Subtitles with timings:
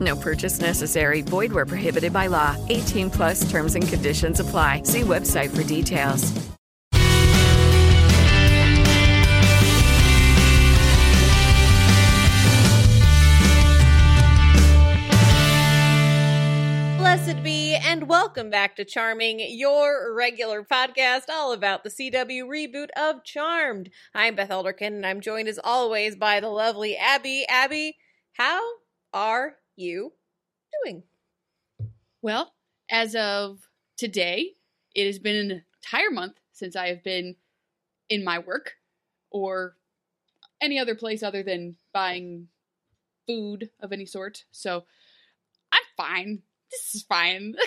[0.00, 1.22] No purchase necessary.
[1.22, 2.56] Void where prohibited by law.
[2.68, 4.82] 18 plus terms and conditions apply.
[4.84, 6.32] See website for details.
[16.98, 22.88] Blessed be, and welcome back to Charming, your regular podcast all about the CW reboot
[22.96, 23.90] of Charmed.
[24.12, 27.46] I'm Beth Elderkin, and I'm joined as always by the lovely Abby.
[27.48, 27.96] Abby,
[28.32, 28.60] how
[29.12, 30.12] are you
[30.84, 31.02] doing?
[32.22, 32.54] Well,
[32.90, 34.52] as of today,
[34.94, 37.36] it has been an entire month since I have been
[38.08, 38.74] in my work
[39.30, 39.76] or
[40.60, 42.48] any other place other than buying
[43.26, 44.44] food of any sort.
[44.50, 44.84] So
[45.72, 46.42] I'm fine.
[46.70, 47.54] This is fine.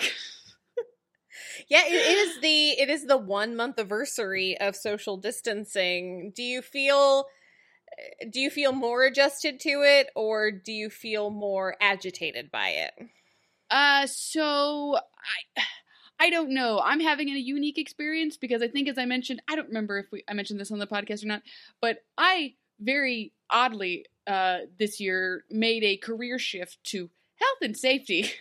[1.68, 6.32] Yeah, it is the it is the one month anniversary of social distancing.
[6.34, 7.26] Do you feel
[8.30, 13.08] do you feel more adjusted to it or do you feel more agitated by it?
[13.70, 15.62] Uh, so I,
[16.20, 16.80] I don't know.
[16.82, 20.06] I'm having a unique experience because I think, as I mentioned, I don't remember if
[20.10, 21.42] we I mentioned this on the podcast or not,
[21.80, 28.30] but I very oddly uh this year made a career shift to health and safety.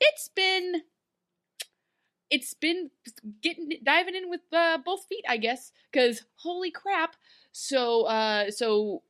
[0.00, 0.82] It's been
[2.30, 2.90] it's been
[3.42, 7.16] getting diving in with uh, both feet, I guess, because holy crap.
[7.56, 9.02] So, uh, so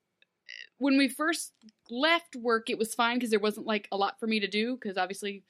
[0.76, 1.52] when we first
[1.90, 4.74] left work, it was fine because there wasn't like a lot for me to do
[4.74, 5.44] because obviously,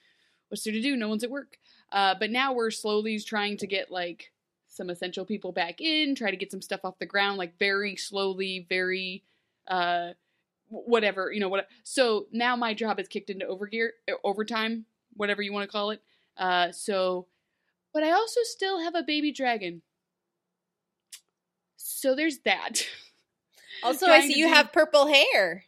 [0.47, 0.95] what's there to do?
[0.95, 1.57] No one's at work.
[1.91, 4.31] Uh, but now we're slowly trying to get like
[4.69, 7.97] some essential people back in, try to get some stuff off the ground, like very
[7.97, 9.25] slowly, very
[9.67, 10.11] uh,
[10.69, 11.67] whatever you know what.
[11.83, 13.89] So now my job is kicked into overgear,
[14.23, 14.85] overtime,
[15.17, 16.01] whatever you want to call it.
[16.37, 17.27] Uh, so,
[17.93, 19.81] but I also still have a baby dragon.
[21.85, 22.85] So there's that.
[23.83, 25.65] Also, I see you have purple hair.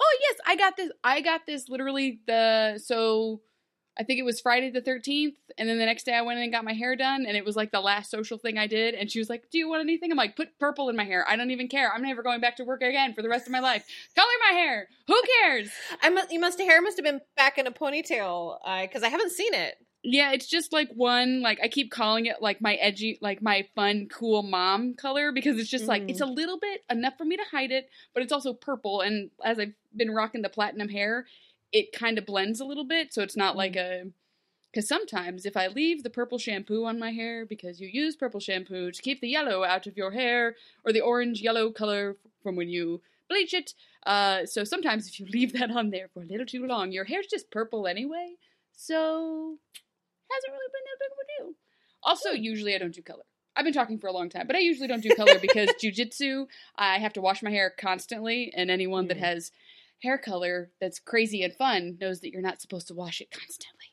[0.00, 0.90] Oh yes, I got this.
[1.02, 3.42] I got this literally the so
[3.98, 6.44] I think it was Friday the 13th and then the next day I went in
[6.44, 8.94] and got my hair done and it was like the last social thing I did
[8.94, 11.26] and she was like, "Do you want anything?" I'm like, "Put purple in my hair.
[11.28, 11.92] I don't even care.
[11.92, 13.84] I'm never going back to work again for the rest of my life.
[14.14, 14.88] Color my hair.
[15.08, 15.70] Who cares?"
[16.02, 19.08] I must you must hair must have been back in a ponytail uh, because I
[19.08, 19.74] haven't seen it.
[20.02, 23.66] Yeah, it's just like one like I keep calling it like my edgy like my
[23.74, 27.36] fun cool mom color because it's just like it's a little bit enough for me
[27.36, 31.26] to hide it, but it's also purple and as I've been rocking the platinum hair,
[31.70, 34.04] it kind of blends a little bit so it's not like a
[34.74, 38.40] cuz sometimes if I leave the purple shampoo on my hair because you use purple
[38.40, 42.56] shampoo to keep the yellow out of your hair or the orange yellow color from
[42.56, 43.74] when you bleach it,
[44.06, 47.04] uh so sometimes if you leave that on there for a little too long, your
[47.04, 48.36] hair's just purple anyway.
[48.72, 49.58] So
[50.34, 51.54] hasn't really been that big of a deal.
[52.02, 53.24] Also, usually I don't do color.
[53.56, 56.46] I've been talking for a long time, but I usually don't do color because jujitsu,
[56.76, 59.50] I have to wash my hair constantly, and anyone that has
[60.02, 63.86] hair color that's crazy and fun knows that you're not supposed to wash it constantly.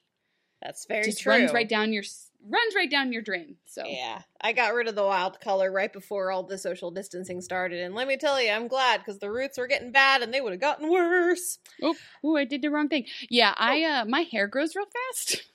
[0.62, 1.34] That's very Just true.
[1.34, 2.04] runs right down your
[2.50, 3.58] runs right down your drain.
[3.66, 7.42] So Yeah, I got rid of the wild color right before all the social distancing
[7.42, 10.34] started, and let me tell you, I'm glad because the roots were getting bad and
[10.34, 11.60] they would have gotten worse.
[11.84, 13.06] Oh, oh, I did the wrong thing.
[13.30, 15.44] Yeah, I uh my hair grows real fast.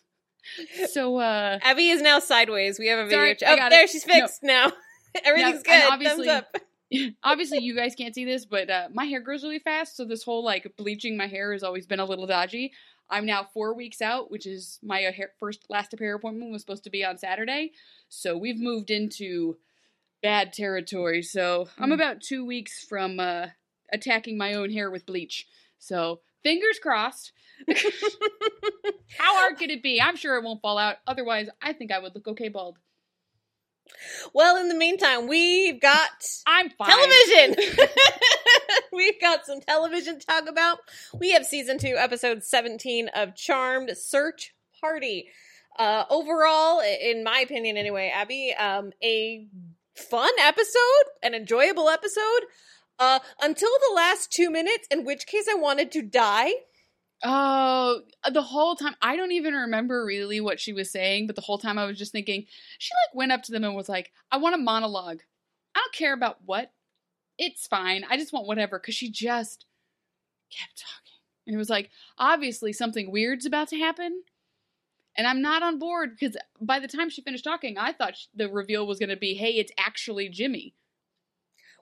[0.91, 2.79] So uh Abby is now sideways.
[2.79, 3.19] We have a video.
[3.19, 3.91] Sorry, ch- oh, there it.
[3.91, 4.15] she's No.
[4.15, 4.73] fixed now.
[5.25, 5.85] Everything's good.
[5.91, 6.57] obviously- Thumbs up.
[7.25, 10.23] obviously you guys can't see this, but uh, my hair grows really fast, so this
[10.25, 12.73] whole like bleaching my hair has always been a little dodgy.
[13.11, 16.63] I'm now four weeks out, which is my uh, hair, first last hair appointment was
[16.63, 17.73] supposed to be on Saturday,
[18.09, 19.57] so we've moved into
[20.23, 21.23] bad territory.
[21.23, 23.49] So I'm about two weeks from uh,
[23.93, 25.47] attacking my own hair with bleach.
[25.79, 27.33] So fingers crossed.
[29.19, 30.01] How hard could it be?
[30.01, 30.97] I'm sure it won't fall out.
[31.07, 32.79] Otherwise, I think I would look okay bald.
[34.33, 36.11] Well, in the meantime, we've got
[36.47, 36.89] I'm fine.
[36.89, 37.57] television.
[38.93, 40.79] we've got some television to talk about.
[41.19, 45.29] We have season two, episode 17 of Charmed Search Party.
[45.79, 49.47] Uh, overall, in my opinion, anyway, Abby, um, a
[49.95, 52.43] fun episode, an enjoyable episode.
[53.03, 56.53] Uh, until the last two minutes, in which case I wanted to die.
[57.25, 61.43] Oh, the whole time I don't even remember really what she was saying, but the
[61.43, 62.47] whole time I was just thinking
[62.79, 65.23] she like went up to them and was like, "I want a monologue.
[65.75, 66.73] I don't care about what.
[67.39, 68.05] It's fine.
[68.09, 69.67] I just want whatever." Because she just
[70.57, 74.23] kept talking, and it was like obviously something weird's about to happen,
[75.17, 78.49] and I'm not on board because by the time she finished talking, I thought the
[78.49, 80.77] reveal was going to be, "Hey, it's actually Jimmy."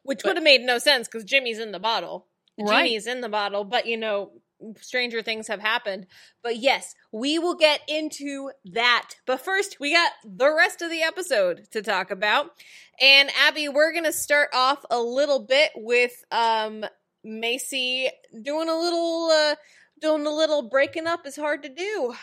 [0.03, 2.27] Which would have made no sense because Jimmy's in the bottle.
[2.59, 2.85] Right.
[2.85, 4.33] Jimmy's in the bottle, but you know,
[4.81, 6.07] stranger things have happened.
[6.43, 9.11] But yes, we will get into that.
[9.27, 12.53] But first, we got the rest of the episode to talk about.
[13.01, 16.85] And Abby, we're gonna start off a little bit with um
[17.23, 18.09] Macy
[18.43, 19.55] doing a little uh
[20.01, 22.15] doing a little breaking up is hard to do.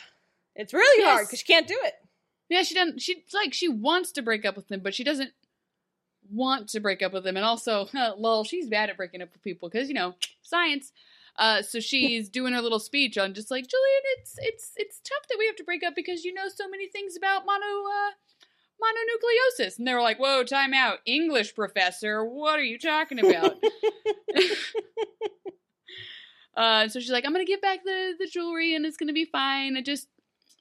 [0.56, 1.94] It's really hard because she can't do it.
[2.50, 3.02] Yeah, she doesn't.
[3.02, 5.32] She's like she wants to break up with him, but she doesn't
[6.32, 7.38] want to break up with him.
[7.38, 7.88] And also,
[8.18, 10.92] lol, she's bad at breaking up with people because you know science.
[11.38, 14.02] Uh, so she's doing her little speech on just like Julian.
[14.18, 16.88] It's it's it's tough that we have to break up because you know so many
[16.88, 18.12] things about mono uh,
[18.82, 19.78] mononucleosis.
[19.78, 22.26] And they were like, "Whoa, time out, English professor.
[22.26, 23.56] What are you talking about?"
[26.58, 29.26] uh, so she's like, "I'm gonna give back the the jewelry and it's gonna be
[29.26, 29.78] fine.
[29.78, 30.08] It just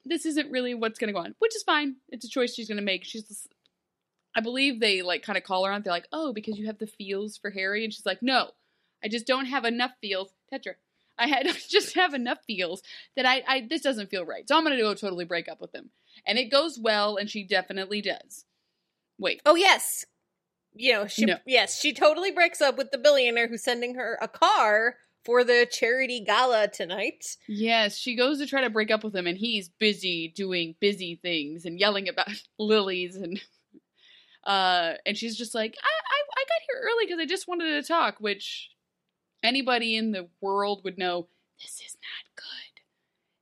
[0.07, 1.97] this isn't really what's going to go on, which is fine.
[2.09, 3.05] It's a choice she's going to make.
[3.05, 3.49] She's,
[4.37, 5.81] I believe they like kind of call her on.
[5.83, 8.51] They're like, oh, because you have the feels for Harry, and she's like, no,
[9.03, 10.31] I just don't have enough feels.
[10.53, 10.75] Tetra,
[11.19, 12.83] I had just have enough feels
[13.17, 14.47] that I, I this doesn't feel right.
[14.47, 15.91] So I'm going to go totally break up with him,
[16.27, 18.45] and it goes well, and she definitely does.
[19.19, 20.05] Wait, Oh yes.
[20.75, 21.39] You know, she No.
[21.47, 25.67] yes, she totally breaks up with the billionaire who's sending her a car for the
[25.71, 27.39] charity gala tonight.
[27.49, 31.19] Yes, she goes to try to break up with him, and he's busy doing busy
[31.21, 32.29] things and yelling about
[32.59, 33.41] lilies and.
[34.47, 37.83] Uh, and she's just like, I, I, I got here early because I just wanted
[37.83, 38.71] to talk, which
[39.43, 41.27] anybody in the world would know
[41.61, 42.47] this is not good.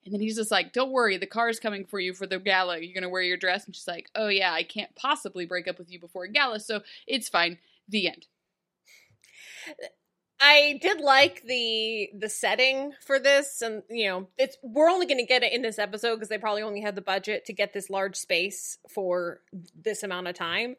[0.05, 2.79] And then he's just like, Don't worry, the car's coming for you for the gala.
[2.79, 3.67] You're gonna wear your dress.
[3.67, 6.61] And she's like, Oh yeah, I can't possibly break up with you before a gala,
[6.61, 7.59] so it's fine.
[7.89, 8.27] The end.
[10.41, 15.19] I did like the the setting for this, and you know, it's we're only going
[15.19, 17.73] to get it in this episode because they probably only had the budget to get
[17.73, 19.41] this large space for
[19.81, 20.77] this amount of time.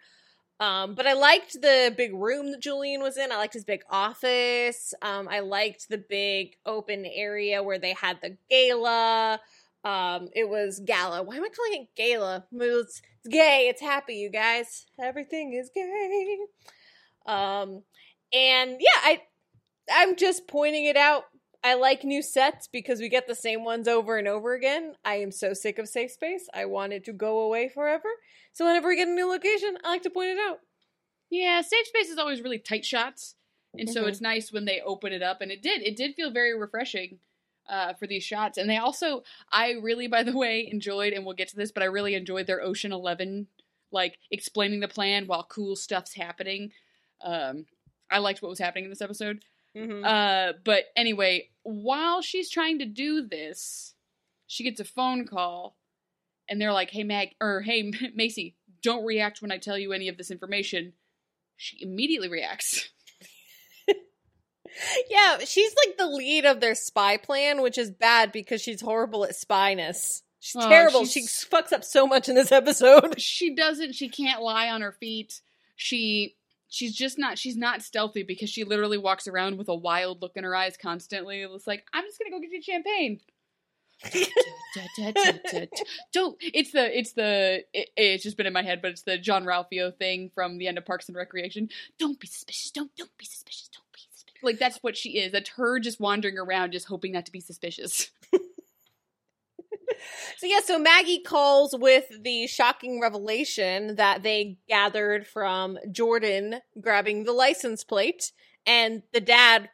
[0.60, 3.32] Um, but I liked the big room that Julian was in.
[3.32, 4.94] I liked his big office.
[5.02, 9.40] Um, I liked the big open area where they had the gala.
[9.84, 11.24] Um, it was gala.
[11.24, 12.46] Why am I calling it gala?
[12.54, 13.68] It's, it's gay.
[13.70, 14.86] It's happy, you guys.
[15.02, 16.38] Everything is gay.
[17.26, 17.84] Um,
[18.32, 19.22] and yeah, I
[19.92, 21.26] I'm just pointing it out.
[21.64, 24.94] I like new sets because we get the same ones over and over again.
[25.04, 26.48] I am so sick of Safe Space.
[26.54, 28.08] I want it to go away forever.
[28.54, 30.60] So whenever we get a new location, I like to point it out.
[31.32, 33.36] Yeah, safe space is always really tight shots,
[33.78, 34.10] and so Mhm.
[34.10, 35.82] it's nice when they open it up, and it did.
[35.82, 37.20] It did feel very refreshing
[37.68, 41.34] uh, for these shots, and they also, I really, by the way, enjoyed, and we'll
[41.36, 43.48] get to this, but I really enjoyed their Ocean Eleven,
[43.90, 46.74] like explaining the plan while cool stuff's happening.
[47.22, 47.66] Um,
[48.12, 49.44] I liked what was happening in this episode.
[49.76, 50.06] Mm-hmm.
[50.06, 53.94] Uh, but anyway, while she's trying to do this,
[54.48, 55.76] she gets a phone call,
[56.50, 60.08] and they're like, "Hey Mag, or Hey Macy, don't react when I tell you any
[60.08, 60.94] of this information."
[61.58, 62.90] She immediately reacts.
[65.10, 69.24] yeah, she's like the lead of their spy plan, which is bad because she's horrible
[69.24, 70.22] at spyness.
[70.40, 71.06] She's Oh, terrible.
[71.06, 73.20] she's- She fucks up so much in this episode.
[73.22, 73.94] She doesn't.
[73.94, 75.42] She can't lie on her feet.
[75.76, 76.36] She.
[76.76, 77.40] She's just not.
[77.40, 80.76] She's not stealthy because she literally walks around with a wild look in her eyes
[80.76, 81.42] constantly.
[81.42, 83.22] It's like I'm just gonna go get you champagne.
[86.12, 86.36] Don't.
[86.42, 87.00] It's the.
[87.00, 87.64] It's the.
[87.74, 90.78] It, it's just been in my head, but it's the Jean-Ralphio thing from the end
[90.78, 91.70] of Parks and Recreation.
[91.98, 92.72] Don't be suspicious.
[92.72, 92.94] Don't.
[92.98, 93.70] Don't be suspicious.
[93.70, 94.44] Don't be suspicious.
[94.44, 95.32] Like that's what she is.
[95.32, 98.12] That's her just wandering around, just hoping not to be suspicious.
[100.38, 107.24] So yeah, so Maggie calls with the shocking revelation that they gathered from Jordan grabbing
[107.24, 108.32] the license plate
[108.66, 109.70] and the dad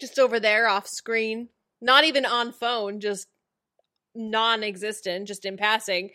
[0.00, 1.48] just over there off screen,
[1.80, 3.28] not even on phone, just
[4.14, 6.10] non-existent, just in passing,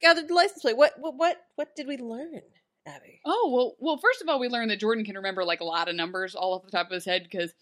[0.00, 0.76] gathered the license plate.
[0.76, 2.42] What what what what did we learn,
[2.86, 3.20] Abby?
[3.24, 3.98] Oh well, well.
[3.98, 6.54] First of all, we learned that Jordan can remember like a lot of numbers all
[6.54, 7.52] off the top of his head because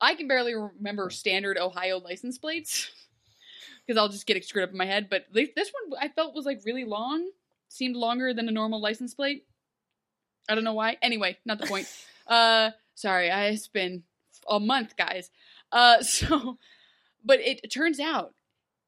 [0.00, 2.90] I can barely remember standard Ohio license plates
[3.86, 5.08] because I'll just get it screwed up in my head.
[5.10, 7.30] But this one I felt was like really long,
[7.68, 9.46] seemed longer than a normal license plate.
[10.48, 10.98] I don't know why.
[11.02, 11.88] Anyway, not the point.
[12.26, 14.04] uh, sorry, I, it's been
[14.48, 15.30] a month, guys.
[15.72, 16.58] Uh, so,
[17.24, 18.34] but it turns out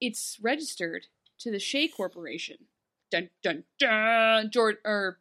[0.00, 1.07] it's registered
[1.41, 2.57] to the Shay Corporation.
[3.11, 4.50] Dun dun dun.
[4.50, 5.19] George or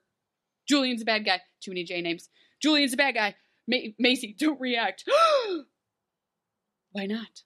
[0.67, 1.41] Julian's a bad guy.
[1.61, 2.29] Too many J names.
[2.61, 3.35] Julian's a bad guy.
[3.67, 5.03] Ma- Macy, don't react.
[6.91, 7.43] Why not?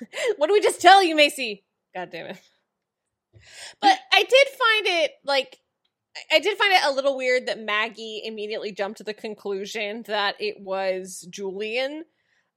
[0.36, 1.64] what do we just tell you, Macy?
[1.94, 2.40] God damn it.
[3.80, 5.58] But I did find it like
[6.30, 10.36] I did find it a little weird that Maggie immediately jumped to the conclusion that
[10.40, 12.04] it was Julian.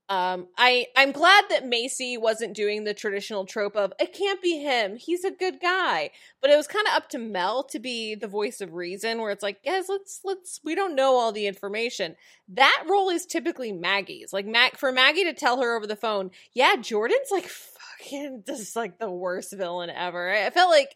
[0.08, 4.58] Um, I I'm glad that Macy wasn't doing the traditional trope of it can't be
[4.58, 4.96] him.
[4.96, 6.10] He's a good guy.
[6.40, 9.32] But it was kind of up to Mel to be the voice of reason, where
[9.32, 12.14] it's like, guys, let's let's we don't know all the information.
[12.48, 14.32] That role is typically Maggie's.
[14.32, 18.76] Like Mac for Maggie to tell her over the phone, yeah, Jordan's like fucking just
[18.76, 20.30] like the worst villain ever.
[20.30, 20.94] I, I felt like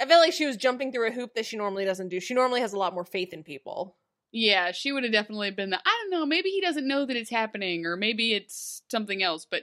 [0.00, 2.20] I felt like she was jumping through a hoop that she normally doesn't do.
[2.20, 3.96] She normally has a lot more faith in people.
[4.36, 7.16] Yeah, she would have definitely been the I don't know, maybe he doesn't know that
[7.16, 9.62] it's happening, or maybe it's something else, but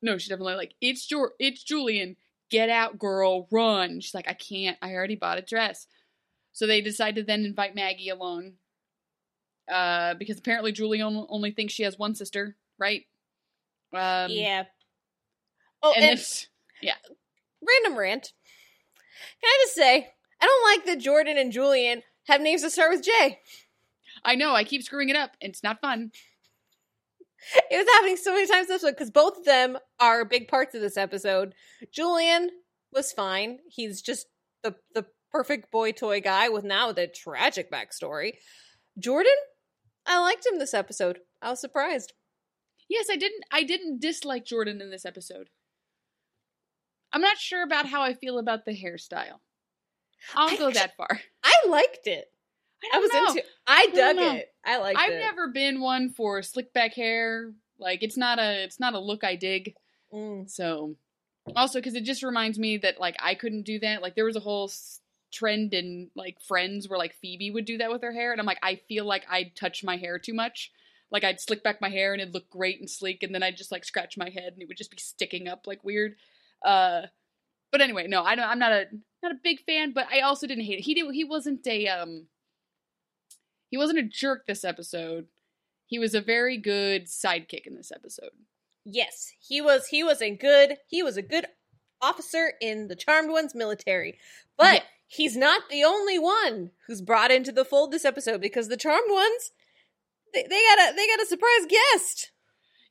[0.00, 2.16] no, she's definitely like, It's Jor it's Julian.
[2.50, 4.00] Get out, girl, run.
[4.00, 5.86] She's like, I can't, I already bought a dress.
[6.52, 8.52] So they decide to then invite Maggie along.
[9.70, 13.02] Uh, because apparently Julian only thinks she has one sister, right?
[13.92, 14.64] Um yeah.
[15.82, 16.48] Oh, and, and, it's
[16.80, 16.94] yeah.
[17.60, 18.32] random rant.
[19.42, 20.08] Can I just say,
[20.40, 23.40] I don't like that Jordan and Julian have names that start with J.
[24.24, 25.32] I know, I keep screwing it up.
[25.40, 26.12] It's not fun.
[27.70, 30.74] It was happening so many times this week because both of them are big parts
[30.76, 31.54] of this episode.
[31.92, 32.50] Julian
[32.92, 33.58] was fine.
[33.68, 34.26] He's just
[34.62, 38.34] the the perfect boy toy guy with now the tragic backstory.
[38.98, 39.32] Jordan,
[40.06, 41.18] I liked him this episode.
[41.40, 42.12] I was surprised.
[42.88, 45.48] Yes, I didn't I didn't dislike Jordan in this episode.
[47.12, 49.40] I'm not sure about how I feel about the hairstyle.
[50.34, 51.20] I'll I go actu- that far.
[51.42, 52.31] I liked it.
[52.92, 53.28] I, I was know.
[53.28, 53.44] into.
[53.66, 54.34] I dug know.
[54.34, 54.52] it.
[54.64, 54.96] I like.
[54.96, 55.18] I've it.
[55.18, 57.52] never been one for slick back hair.
[57.78, 59.74] Like it's not a it's not a look I dig.
[60.12, 60.48] Mm.
[60.50, 60.96] So
[61.56, 64.02] also because it just reminds me that like I couldn't do that.
[64.02, 64.70] Like there was a whole
[65.32, 68.46] trend in like Friends where like Phoebe would do that with her hair, and I'm
[68.46, 70.70] like I feel like I'd touch my hair too much.
[71.10, 73.56] Like I'd slick back my hair and it'd look great and sleek, and then I'd
[73.56, 76.16] just like scratch my head and it would just be sticking up like weird.
[76.64, 77.02] Uh,
[77.70, 78.46] but anyway, no, I don't.
[78.46, 78.84] I'm not a
[79.22, 80.82] not a big fan, but I also didn't hate it.
[80.82, 81.12] He did.
[81.12, 82.26] He wasn't a um.
[83.72, 85.28] He wasn't a jerk this episode.
[85.86, 88.30] He was a very good sidekick in this episode.
[88.84, 89.86] Yes, he was.
[89.86, 90.76] He was a good.
[90.88, 91.46] He was a good
[92.02, 94.18] officer in the Charmed Ones military,
[94.58, 94.82] but Yeah.
[95.06, 99.08] he's not the only one who's brought into the fold this episode because the Charmed
[99.10, 99.52] Ones,
[100.34, 102.30] they, they got a they got a surprise guest.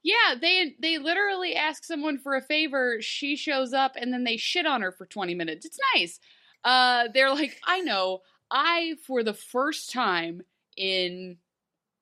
[0.03, 2.97] Yeah, they they literally ask someone for a favor.
[3.01, 5.63] She shows up, and then they shit on her for twenty minutes.
[5.63, 6.19] It's nice.
[6.63, 8.21] Uh, they're like, I know.
[8.53, 10.41] I, for the first time
[10.77, 11.37] in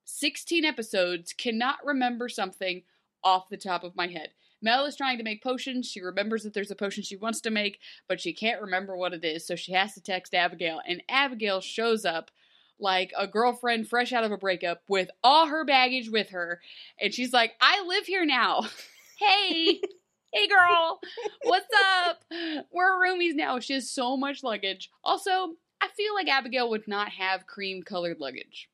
[0.06, 2.84] sixteen episodes, cannot remember something
[3.24, 4.30] off the top of my head.
[4.62, 5.88] Mel is trying to make potions.
[5.90, 9.14] She remembers that there's a potion she wants to make, but she can't remember what
[9.14, 10.82] it is, so she has to text Abigail.
[10.86, 12.32] And Abigail shows up
[12.80, 16.62] like a girlfriend fresh out of a breakup with all her baggage with her.
[17.00, 18.68] And she's like, I live here now.
[19.20, 19.82] hey,
[20.34, 21.00] hey girl,
[21.44, 21.68] what's
[22.06, 22.24] up?
[22.72, 23.60] We're roomies now.
[23.60, 24.90] She has so much luggage.
[25.04, 28.70] Also, I feel like Abigail would not have cream colored luggage.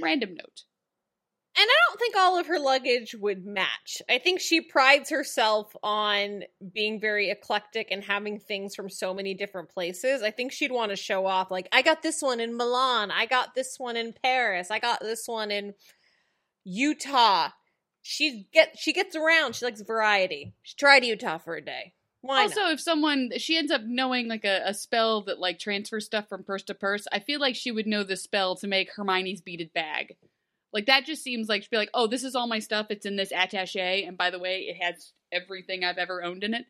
[0.00, 0.64] Random note.
[1.54, 4.00] And I don't think all of her luggage would match.
[4.08, 9.34] I think she prides herself on being very eclectic and having things from so many
[9.34, 10.22] different places.
[10.22, 13.26] I think she'd want to show off, like, I got this one in Milan, I
[13.26, 15.74] got this one in Paris, I got this one in
[16.64, 17.50] Utah.
[18.00, 19.54] She get she gets around.
[19.54, 20.54] She likes variety.
[20.62, 21.94] She tried Utah for a day.
[22.22, 22.72] Why also, not?
[22.72, 26.44] if someone she ends up knowing like a, a spell that like transfers stuff from
[26.44, 29.72] purse to purse, I feel like she would know the spell to make Hermione's beaded
[29.72, 30.16] bag.
[30.72, 32.86] Like that just seems like she'd be like, oh, this is all my stuff.
[32.90, 36.54] It's in this attaché, and by the way, it has everything I've ever owned in
[36.54, 36.64] it.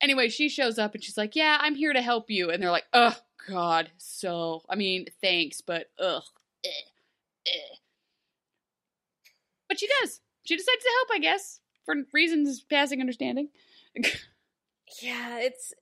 [0.00, 2.70] Anyway, she shows up and she's like, yeah, I'm here to help you, and they're
[2.70, 3.16] like, oh
[3.48, 6.24] God, so I mean, thanks, but ugh,
[6.64, 6.68] eh,
[7.46, 7.76] eh.
[9.68, 10.20] But she does.
[10.42, 13.50] She decides to help, I guess, for reasons passing understanding.
[15.02, 15.72] Yeah, it's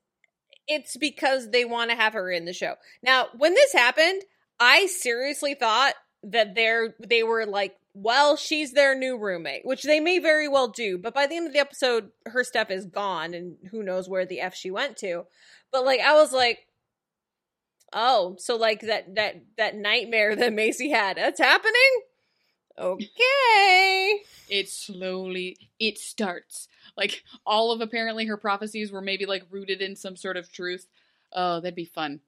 [0.66, 2.74] it's because they want to have her in the show.
[3.02, 4.22] Now, when this happened,
[4.60, 10.00] I seriously thought that they're they were like, well, she's their new roommate, which they
[10.00, 13.34] may very well do, but by the end of the episode, her stuff is gone
[13.34, 15.24] and who knows where the F she went to.
[15.72, 16.60] But like I was like,
[17.92, 21.74] oh, so like that that that nightmare that Macy had, that's happening?
[22.80, 24.22] Okay.
[24.48, 29.96] it slowly it starts like all of apparently her prophecies were maybe like rooted in
[29.96, 30.86] some sort of truth
[31.32, 32.20] oh that'd be fun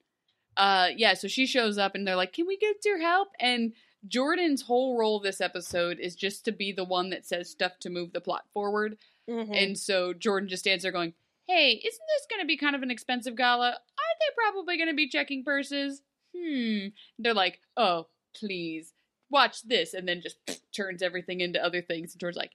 [0.57, 3.73] uh yeah so she shows up and they're like can we get your help and
[4.07, 7.89] jordan's whole role this episode is just to be the one that says stuff to
[7.89, 8.97] move the plot forward
[9.29, 9.55] Mhm.
[9.55, 11.13] and so jordan just stands there going
[11.47, 13.65] hey, isn't this going to be kind of an expensive gala?
[13.67, 13.77] Aren't
[14.21, 16.01] they probably going to be checking purses?
[16.37, 16.89] Hmm.
[17.19, 18.93] They're like, oh, please,
[19.29, 19.93] watch this.
[19.93, 20.37] And then just
[20.73, 22.13] turns everything into other things.
[22.13, 22.51] And Jordan's like,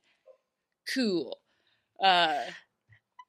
[0.94, 1.40] cool.
[2.02, 2.40] Uh,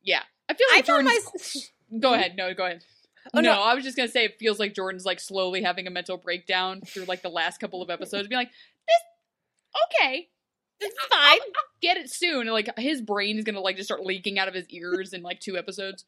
[0.03, 0.23] yeah.
[0.49, 1.71] I feel like I Jordan's.
[1.91, 2.35] my Go ahead.
[2.35, 2.83] No, go ahead.
[3.33, 3.61] Oh, no, no.
[3.61, 6.81] I was just gonna say it feels like Jordan's like slowly having a mental breakdown
[6.81, 8.51] through like the last couple of episodes, being like,
[8.87, 10.27] "This, okay,
[10.79, 11.21] it's fine.
[11.21, 14.39] I'll, I'll get it soon." And like his brain is gonna like just start leaking
[14.39, 16.05] out of his ears in like two episodes.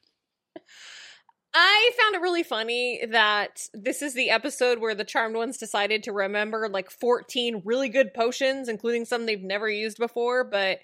[1.54, 6.04] I found it really funny that this is the episode where the Charmed Ones decided
[6.04, 10.80] to remember like 14 really good potions, including some they've never used before, but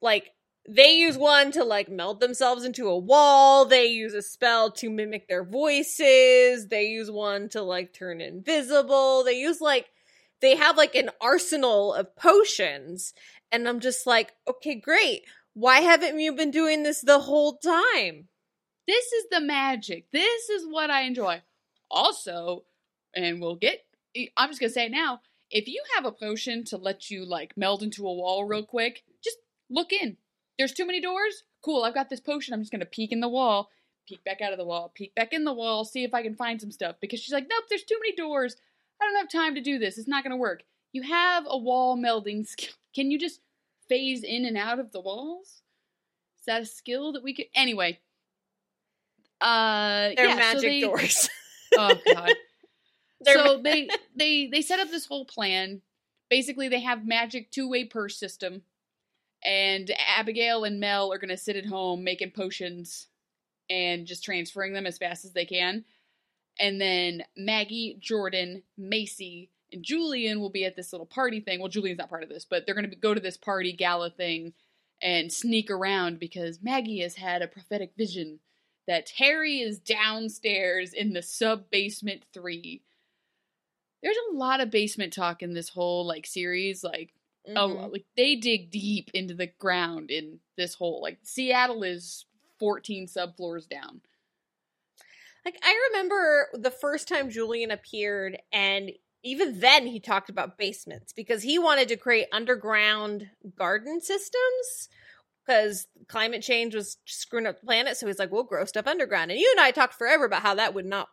[0.00, 0.30] like
[0.68, 4.90] they use one to like melt themselves into a wall, they use a spell to
[4.90, 9.86] mimic their voices, they use one to like turn invisible, they use like
[10.40, 13.14] they have like an arsenal of potions,
[13.50, 15.22] and I'm just like, okay, great.
[15.54, 18.28] Why haven't you been doing this the whole time?
[18.86, 20.10] This is the magic.
[20.12, 21.42] This is what I enjoy.
[21.90, 22.64] Also,
[23.14, 23.80] and we'll get.
[24.36, 25.20] I'm just gonna say it now.
[25.50, 29.02] If you have a potion to let you like meld into a wall real quick,
[29.24, 29.38] just
[29.70, 30.16] look in.
[30.58, 31.42] There's too many doors.
[31.62, 31.82] Cool.
[31.84, 32.54] I've got this potion.
[32.54, 33.70] I'm just gonna peek in the wall,
[34.08, 36.34] peek back out of the wall, peek back in the wall, see if I can
[36.34, 36.96] find some stuff.
[37.00, 38.56] Because she's like, nope, there's too many doors.
[39.00, 39.98] I don't have time to do this.
[39.98, 40.62] It's not gonna work.
[40.92, 42.72] You have a wall melding skill.
[42.94, 43.40] Can you just
[43.88, 45.62] phase in and out of the walls?
[46.38, 47.46] Is that a skill that we could?
[47.54, 47.98] Anyway.
[49.40, 51.28] Uh, They're yeah, so magic they- doors.
[51.78, 52.32] Oh god.
[53.20, 55.82] They're so ma- they they they set up this whole plan.
[56.30, 58.62] Basically, they have magic two way purse system,
[59.44, 63.08] and Abigail and Mel are gonna sit at home making potions
[63.68, 65.84] and just transferring them as fast as they can.
[66.58, 71.60] And then Maggie, Jordan, Macy, and Julian will be at this little party thing.
[71.60, 74.54] Well, Julian's not part of this, but they're gonna go to this party gala thing
[75.02, 78.40] and sneak around because Maggie has had a prophetic vision
[78.86, 82.82] that Harry is downstairs in the sub basement three.
[84.02, 86.84] There's a lot of basement talk in this whole like series.
[86.84, 87.12] Like,
[87.54, 87.92] oh, Mhm.
[87.92, 91.00] like they dig deep into the ground in this hole.
[91.02, 92.26] like Seattle is
[92.58, 94.00] 14 subfloors down.
[95.44, 98.90] Like I remember the first time Julian appeared, and
[99.22, 104.88] even then he talked about basements because he wanted to create underground garden systems
[105.44, 107.96] because climate change was screwing up the planet.
[107.96, 110.54] So he's like, "We'll grow stuff underground." And you and I talked forever about how
[110.54, 111.08] that would not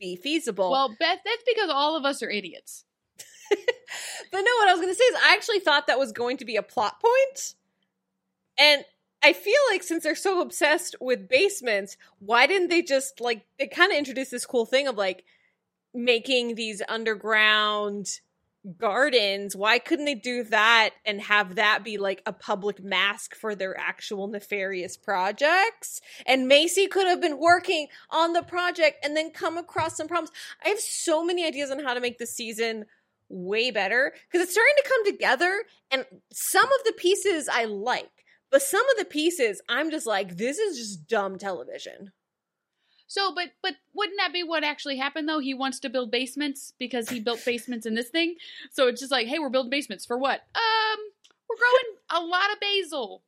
[0.00, 0.70] be feasible.
[0.72, 2.84] Well, Beth, that's because all of us are idiots.
[4.30, 6.36] But no, what I was going to say is I actually thought that was going
[6.36, 7.54] to be a plot point.
[8.58, 8.84] And
[9.22, 13.66] I feel like since they're so obsessed with basements, why didn't they just like they
[13.66, 15.24] kind of introduced this cool thing of like
[15.94, 18.20] making these underground
[18.76, 19.56] gardens.
[19.56, 23.78] Why couldn't they do that and have that be like a public mask for their
[23.78, 26.00] actual nefarious projects?
[26.26, 30.32] And Macy could have been working on the project and then come across some problems.
[30.64, 32.86] I have so many ideas on how to make this season
[33.28, 38.24] way better because it's starting to come together and some of the pieces I like,
[38.50, 42.12] but some of the pieces I'm just like, this is just dumb television.
[43.08, 45.38] So, but but wouldn't that be what actually happened though?
[45.38, 48.36] He wants to build basements because he built basements in this thing.
[48.70, 50.40] So it's just like, hey, we're building basements for what?
[50.54, 50.98] Um,
[51.48, 53.22] we're growing a lot of basil.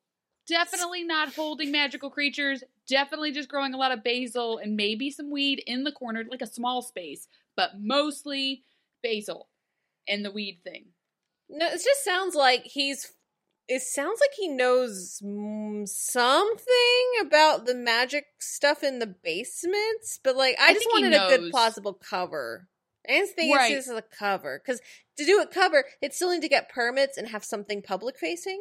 [0.47, 2.63] Definitely not holding magical creatures.
[2.89, 6.43] Definitely just growing a lot of basil and maybe some weed in the corner, like
[6.43, 8.63] a small space, but mostly
[9.03, 9.49] basil
[10.11, 10.87] and the weed thing.
[11.49, 13.13] No, it just sounds like he's.
[13.69, 20.37] It sounds like he knows mm, something about the magic stuff in the basements, but
[20.37, 22.69] like I, I just wanted a good plausible cover.
[23.09, 23.73] I just think Right.
[23.73, 24.81] it's just a cover because
[25.17, 28.61] to do a cover, it still need to get permits and have something public facing.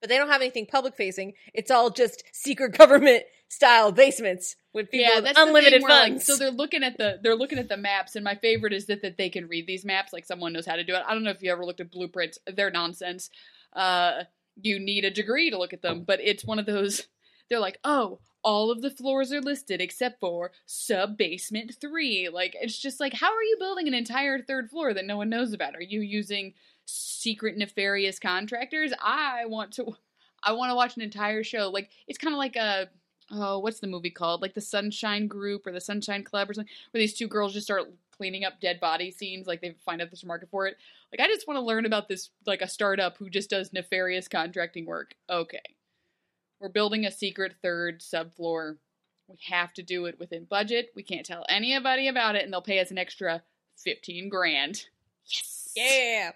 [0.00, 1.34] But they don't have anything public facing.
[1.52, 6.22] It's all just secret government style basements with people with that's the unlimited where, like,
[6.22, 9.02] so they're looking at the they're looking at the maps, and my favorite is that
[9.02, 11.02] that they can read these maps like someone knows how to do it.
[11.06, 13.30] I don't know if you ever looked at blueprints; they're nonsense.
[13.74, 14.24] Uh,
[14.62, 17.06] you need a degree to look at them, but it's one of those.
[17.48, 22.28] They're like, oh, all of the floors are listed except for sub basement three.
[22.32, 25.30] Like, it's just like, how are you building an entire third floor that no one
[25.30, 25.74] knows about?
[25.74, 26.54] Are you using
[26.90, 28.92] secret nefarious contractors?
[29.00, 29.96] I want to.
[30.42, 31.68] I want to watch an entire show.
[31.68, 32.88] Like, it's kind of like a
[33.30, 34.42] oh, what's the movie called?
[34.42, 37.66] Like the Sunshine Group or the Sunshine Club or something, where these two girls just
[37.66, 39.46] start cleaning up dead body scenes.
[39.46, 40.76] Like they find out there's a market for it.
[41.12, 44.28] Like I just want to learn about this, like a startup who just does nefarious
[44.28, 45.14] contracting work.
[45.28, 45.76] Okay,
[46.60, 48.76] we're building a secret third subfloor.
[49.28, 50.90] We have to do it within budget.
[50.96, 53.42] We can't tell anybody about it, and they'll pay us an extra
[53.76, 54.86] fifteen grand.
[55.26, 55.72] Yes.
[55.76, 56.32] yeah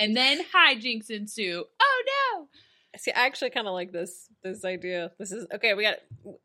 [0.00, 1.64] and then hijinks ensue.
[1.80, 2.02] Oh
[2.34, 2.48] no!
[2.98, 5.12] See, I actually kind of like this this idea.
[5.18, 5.74] This is okay.
[5.74, 5.96] We got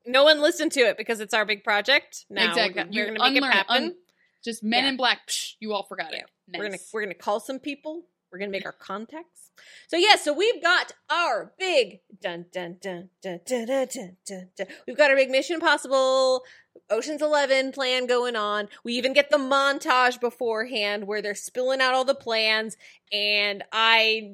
[0.06, 2.26] no one listened to it because it's our big project.
[2.30, 3.84] Now exactly, we're, we're going to make it happen.
[3.84, 3.96] Un-
[4.44, 4.90] just Men yeah.
[4.90, 5.28] in Black.
[5.28, 6.20] Psh, you all forgot yeah.
[6.20, 6.26] it.
[6.48, 6.60] Nice.
[6.60, 8.04] We're gonna we're gonna call some people.
[8.32, 9.52] We're gonna make our contacts.
[9.88, 13.88] So yeah, so we've got our big dun dun dun dun dun dun
[14.26, 14.48] dun.
[14.58, 14.68] dun.
[14.88, 16.44] We've got our big Mission Impossible
[16.92, 18.68] Ocean's Eleven plan going on.
[18.84, 22.78] We even get the montage beforehand where they're spilling out all the plans,
[23.12, 24.34] and I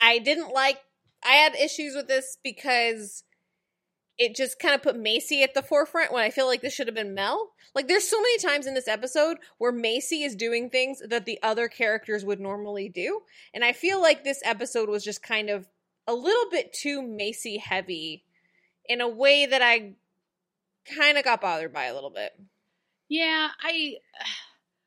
[0.00, 0.78] I didn't like.
[1.24, 3.24] I had issues with this because
[4.18, 6.86] it just kind of put Macy at the forefront when I feel like this should
[6.86, 7.52] have been Mel.
[7.74, 11.38] Like there's so many times in this episode where Macy is doing things that the
[11.42, 13.20] other characters would normally do.
[13.54, 15.66] And I feel like this episode was just kind of
[16.06, 18.24] a little bit too Macy heavy
[18.86, 19.94] in a way that I
[20.86, 22.32] kind of got bothered by a little bit.
[23.08, 23.96] yeah, I.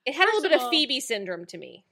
[0.05, 1.83] It had a little bit of of Phoebe syndrome to me.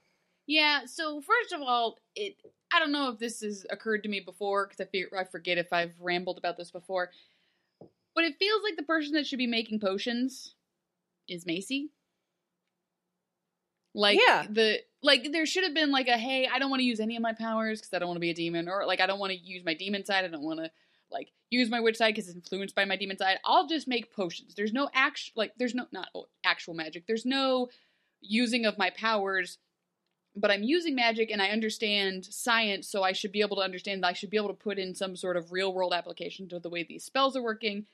[0.46, 0.82] Yeah.
[0.86, 2.36] So first of all, it.
[2.72, 5.72] I don't know if this has occurred to me before because I, I forget if
[5.72, 7.12] I've rambled about this before,
[8.16, 10.56] but it feels like the person that should be making potions
[11.28, 11.90] is Macy.
[13.96, 14.46] Like Yeah.
[14.50, 17.16] the like there should have been like a hey I don't want to use any
[17.16, 19.20] of my powers because I don't want to be a demon or like I don't
[19.20, 20.72] want to use my demon side I don't want to
[21.14, 24.14] like use my witch side because it's influenced by my demon side I'll just make
[24.14, 26.10] potions there's no actual like there's no not
[26.44, 27.70] actual magic there's no
[28.22, 29.58] using of my powers
[30.36, 34.04] but I'm using magic and I understand science, so I should be able to understand
[34.04, 36.60] that I should be able to put in some sort of real world application to
[36.60, 37.86] the way these spells are working.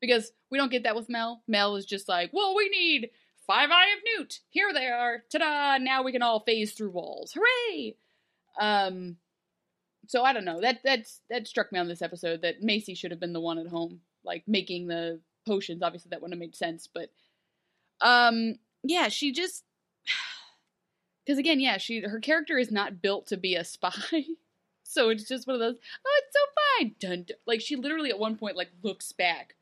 [0.00, 1.42] Because we don't get that with Mel.
[1.46, 3.10] Mel is just like, well, we need
[3.46, 4.40] five eye of newt.
[4.50, 5.22] Here they are.
[5.30, 5.78] Ta-da!
[5.78, 7.32] Now we can all phase through walls.
[7.32, 7.94] Hooray!
[8.60, 9.16] Um
[10.06, 10.60] so I don't know.
[10.60, 13.58] That that's that struck me on this episode that Macy should have been the one
[13.58, 15.82] at home, like making the potions.
[15.82, 17.10] Obviously that wouldn't have made sense, but
[18.00, 19.64] um yeah, she just
[21.24, 23.92] because again, yeah, she her character is not built to be a spy,
[24.82, 25.76] so it's just one of those.
[26.06, 26.40] Oh, it's so
[26.78, 26.94] fine.
[27.00, 27.36] Dun, dun.
[27.46, 29.54] Like she literally at one point like looks back.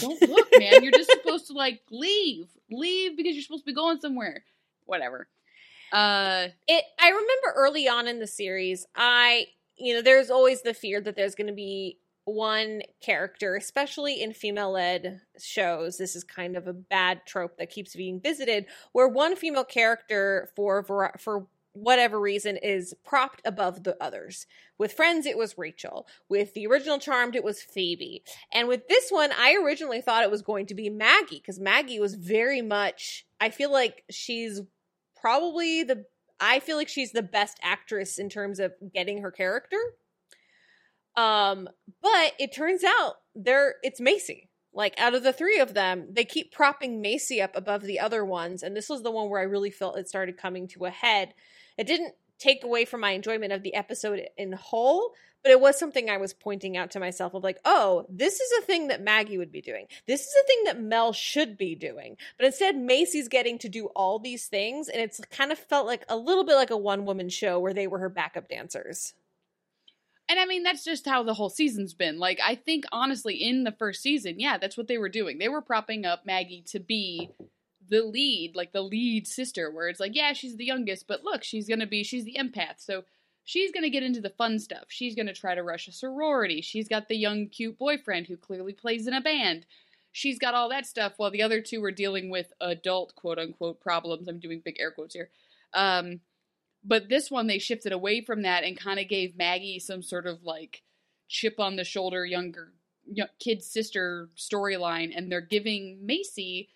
[0.00, 0.82] Don't look, man.
[0.82, 4.44] You're just supposed to like leave, leave because you're supposed to be going somewhere.
[4.84, 5.28] Whatever.
[5.92, 9.46] Uh, it i remember early on in the series i
[9.76, 14.32] you know there's always the fear that there's going to be one character especially in
[14.32, 19.06] female led shows this is kind of a bad trope that keeps being visited where
[19.06, 20.82] one female character for
[21.18, 21.46] for
[21.76, 24.46] whatever reason is propped above the others.
[24.78, 26.06] With friends it was rachel.
[26.28, 28.22] With the original charmed it was phoebe.
[28.52, 32.00] And with this one i originally thought it was going to be maggie because maggie
[32.00, 34.62] was very much i feel like she's
[35.26, 36.04] probably the
[36.38, 39.78] I feel like she's the best actress in terms of getting her character.
[41.16, 41.68] Um,
[42.00, 44.50] but it turns out there it's Macy.
[44.72, 48.24] Like out of the three of them, they keep propping Macy up above the other
[48.24, 50.90] ones, and this was the one where I really felt it started coming to a
[50.90, 51.34] head.
[51.76, 55.78] It didn't take away from my enjoyment of the episode in whole, but it was
[55.78, 59.02] something I was pointing out to myself of like, oh, this is a thing that
[59.02, 59.86] Maggie would be doing.
[60.06, 62.16] This is a thing that Mel should be doing.
[62.36, 66.04] But instead, Macy's getting to do all these things, and it's kind of felt like
[66.08, 69.14] a little bit like a one woman show where they were her backup dancers.
[70.28, 72.18] and I mean that's just how the whole season's been.
[72.18, 75.38] Like I think honestly, in the first season, yeah, that's what they were doing.
[75.38, 77.30] They were propping up Maggie to be
[77.88, 81.44] the lead, like the lead sister, where it's like, yeah, she's the youngest, but look,
[81.44, 83.04] she's gonna be, she's the empath, so
[83.44, 84.84] she's gonna get into the fun stuff.
[84.88, 86.60] She's gonna try to rush a sorority.
[86.60, 89.66] She's got the young, cute boyfriend who clearly plays in a band.
[90.12, 93.80] She's got all that stuff while the other two are dealing with adult, quote unquote,
[93.80, 94.28] problems.
[94.28, 95.30] I'm doing big air quotes here.
[95.74, 96.20] Um,
[96.82, 100.26] but this one, they shifted away from that and kind of gave Maggie some sort
[100.26, 100.82] of like
[101.28, 102.72] chip on the shoulder, younger
[103.06, 106.68] young, kid sister storyline, and they're giving Macy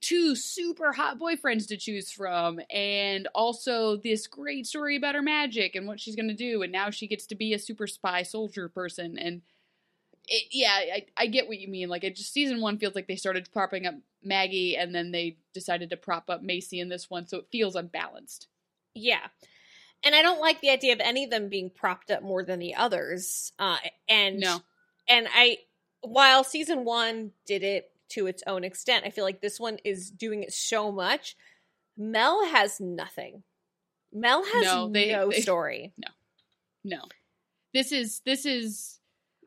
[0.00, 5.74] two super hot boyfriends to choose from and also this great story about her magic
[5.74, 8.22] and what she's going to do and now she gets to be a super spy
[8.22, 9.42] soldier person and
[10.26, 13.08] it, yeah I, I get what you mean like it just season one feels like
[13.08, 17.10] they started propping up maggie and then they decided to prop up macy in this
[17.10, 18.48] one so it feels unbalanced
[18.94, 19.26] Yeah.
[20.06, 22.58] And I don't like the idea of any of them being propped up more than
[22.58, 23.52] the others.
[23.58, 24.60] Uh, and No.
[25.08, 25.58] and I,
[26.02, 30.10] while season one did it to its own extent, I feel like this one is
[30.10, 31.36] doing it so much.
[31.96, 33.42] Mel has nothing.
[34.12, 35.92] Mel has No, no, they- they- story.
[35.98, 36.08] no
[36.84, 37.02] No.
[37.72, 39.00] this is this is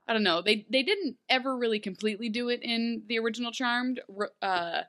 [0.08, 4.00] i don't know they they didn't ever really completely do it in the original charmed
[4.42, 4.82] uh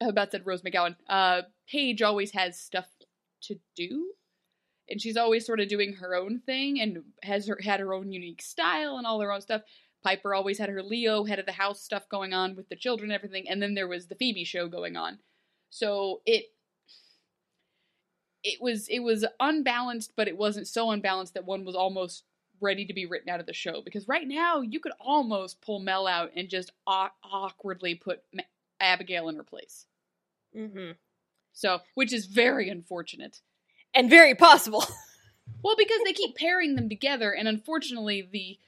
[0.00, 2.86] about said rose mcgowan uh paige always has stuff
[3.42, 4.12] to do
[4.88, 8.10] and she's always sort of doing her own thing and has her had her own
[8.10, 9.62] unique style and all her own stuff
[10.02, 13.10] piper always had her leo head of the house stuff going on with the children
[13.10, 15.18] and everything and then there was the phoebe show going on
[15.70, 16.46] so it
[18.44, 22.24] it was it was unbalanced, but it wasn't so unbalanced that one was almost
[22.60, 23.82] ready to be written out of the show.
[23.82, 28.42] Because right now you could almost pull Mel out and just aw- awkwardly put Ma-
[28.80, 29.86] Abigail in her place.
[30.56, 30.92] Mm-hmm.
[31.52, 33.40] So, which is very unfortunate.
[33.94, 34.84] And very possible.
[35.64, 38.58] Well, because they keep pairing them together, and unfortunately, the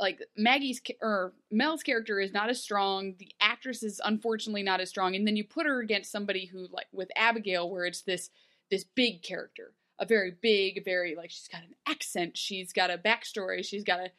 [0.00, 3.14] like Maggie's or Mel's character is not as strong.
[3.18, 6.66] The actress is unfortunately not as strong, and then you put her against somebody who
[6.70, 8.30] like with Abigail, where it's this
[8.70, 12.98] this big character, a very big, very like she's got an accent, she's got a
[12.98, 14.10] backstory, she's got a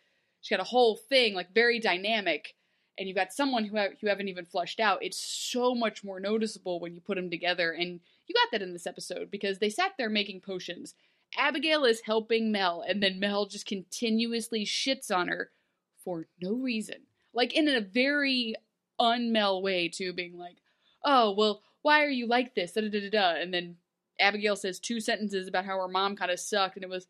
[0.42, 2.56] she's got a whole thing like very dynamic,
[2.98, 5.04] and you've got someone who ha- you haven't even flushed out.
[5.04, 8.74] It's so much more noticeable when you put them together, and you got that in
[8.74, 10.96] this episode because they sat there making potions.
[11.38, 15.50] Abigail is helping Mel, and then Mel just continuously shits on her
[16.06, 17.02] for no reason.
[17.34, 18.56] Like in a very
[19.00, 20.58] unmel way, to being like,
[21.04, 22.72] oh, well, why are you like this?
[22.72, 23.36] Da, da, da, da.
[23.36, 23.76] And then
[24.20, 27.08] Abigail says two sentences about how her mom kind of sucked, and it was,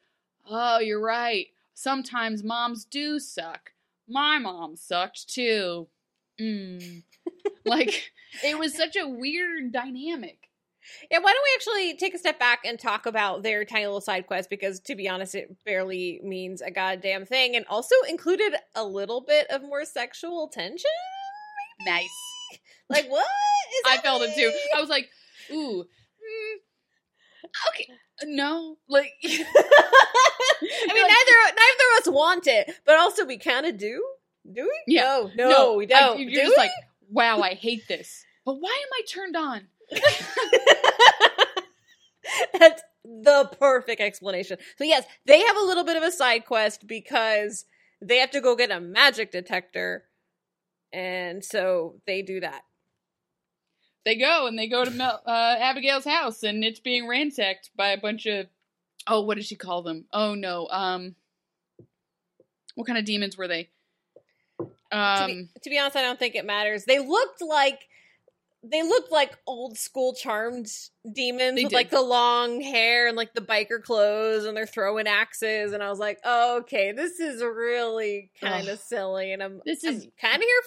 [0.50, 1.48] oh, you're right.
[1.74, 3.72] Sometimes moms do suck.
[4.08, 5.88] My mom sucked too.
[6.40, 7.04] Mm.
[7.66, 8.12] like,
[8.44, 10.45] it was such a weird dynamic.
[11.12, 14.02] Yeah, why don't we actually take a step back and talk about their tiny little
[14.02, 14.50] side quest?
[14.50, 19.22] Because to be honest, it barely means a goddamn thing, and also included a little
[19.22, 20.92] bit of more sexual tension.
[21.86, 22.10] Nice.
[22.90, 23.26] Like what?
[23.26, 24.52] Is I felt it too.
[24.76, 25.10] I was like,
[25.52, 26.56] ooh, mm,
[27.70, 27.88] okay,
[28.26, 33.78] no, like, I mean, neither neither of us want it, but also we kind of
[33.78, 34.04] do.
[34.54, 34.94] Do we?
[34.94, 35.28] Yeah.
[35.36, 36.18] No, no, we don't.
[36.18, 36.58] I, you're do just we?
[36.58, 36.72] like,
[37.10, 38.24] wow, I hate this.
[38.46, 39.68] But why am I turned on?
[42.60, 44.58] That's the perfect explanation.
[44.78, 47.66] So yes, they have a little bit of a side quest because
[48.02, 50.06] they have to go get a magic detector,
[50.92, 52.64] and so they do that.
[54.06, 57.90] They go and they go to Mel, uh, Abigail's house, and it's being ransacked by
[57.90, 58.48] a bunch of,
[59.08, 60.06] oh, what did she call them?
[60.14, 61.16] Oh no, um,
[62.76, 63.70] what kind of demons were they?
[64.60, 66.86] to, Um, be, to be honest, I don't think it matters.
[66.86, 67.80] They looked like
[68.72, 70.68] they looked like old school charmed
[71.12, 71.76] demons They with did.
[71.76, 75.72] like the long hair and like the biker clothes, and they're throwing axes.
[75.74, 79.84] And I was like, oh, okay, this is really kind of silly, and I'm This
[79.84, 80.62] is- kind of here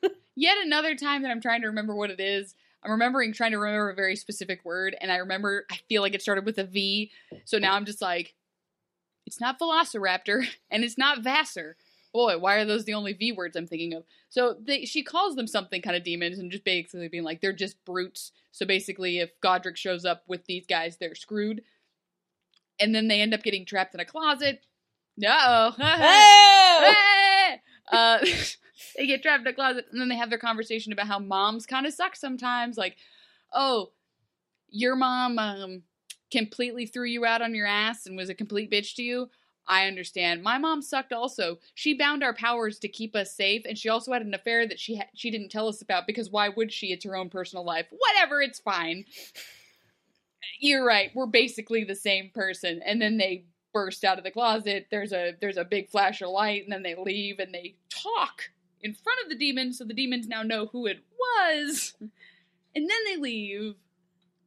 [0.00, 0.12] for it.
[0.36, 2.54] yet another time that I'm trying to remember what it is.
[2.82, 6.14] I'm remembering trying to remember a very specific word, and I remember I feel like
[6.14, 7.10] it started with a V.
[7.44, 8.34] So now I'm just like,
[9.26, 11.76] it's not Velociraptor, and it's not Vassar.
[12.16, 14.02] Boy, why are those the only V words I'm thinking of?
[14.30, 17.52] So they, she calls them something kind of demons, and just basically being like they're
[17.52, 18.32] just brutes.
[18.52, 21.60] So basically, if Godric shows up with these guys, they're screwed.
[22.80, 24.62] And then they end up getting trapped in a closet.
[25.18, 25.74] No.
[25.78, 26.94] oh!
[27.92, 28.18] uh,
[28.96, 31.66] they get trapped in a closet and then they have their conversation about how moms
[31.66, 32.78] kind of suck sometimes.
[32.78, 32.96] Like,
[33.52, 33.90] oh,
[34.70, 35.82] your mom um,
[36.32, 39.28] completely threw you out on your ass and was a complete bitch to you.
[39.68, 40.42] I understand.
[40.42, 41.58] My mom sucked also.
[41.74, 44.78] She bound our powers to keep us safe, and she also had an affair that
[44.78, 46.92] she ha- she didn't tell us about because why would she?
[46.92, 47.86] It's her own personal life.
[47.90, 49.04] Whatever, it's fine.
[50.60, 51.10] You're right.
[51.14, 52.80] We're basically the same person.
[52.84, 54.86] And then they burst out of the closet.
[54.90, 58.50] There's a there's a big flash of light, and then they leave and they talk
[58.82, 61.94] in front of the demons, so the demons now know who it was.
[62.00, 62.10] And
[62.88, 63.74] then they leave.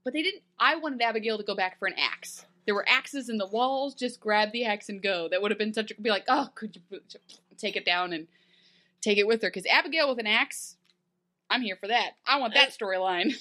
[0.03, 0.43] But they didn't.
[0.57, 2.45] I wanted Abigail to go back for an axe.
[2.69, 3.95] There were axes in the walls.
[3.95, 5.27] Just grab the axe and go.
[5.27, 5.99] That would have been such a.
[5.99, 6.99] Be like, oh, could you
[7.57, 8.27] take it down and
[9.01, 9.47] take it with her?
[9.47, 10.77] Because Abigail with an axe,
[11.49, 12.11] I'm here for that.
[12.27, 13.33] I want that storyline.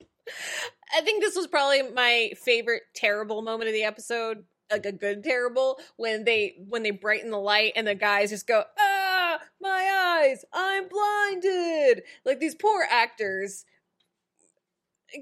[0.96, 5.22] I think this was probably my favorite terrible moment of the episode, like a good
[5.22, 10.18] terrible, when they when they brighten the light and the guys just go, "Ah, my
[10.22, 13.66] eyes, I'm blinded." Like these poor actors.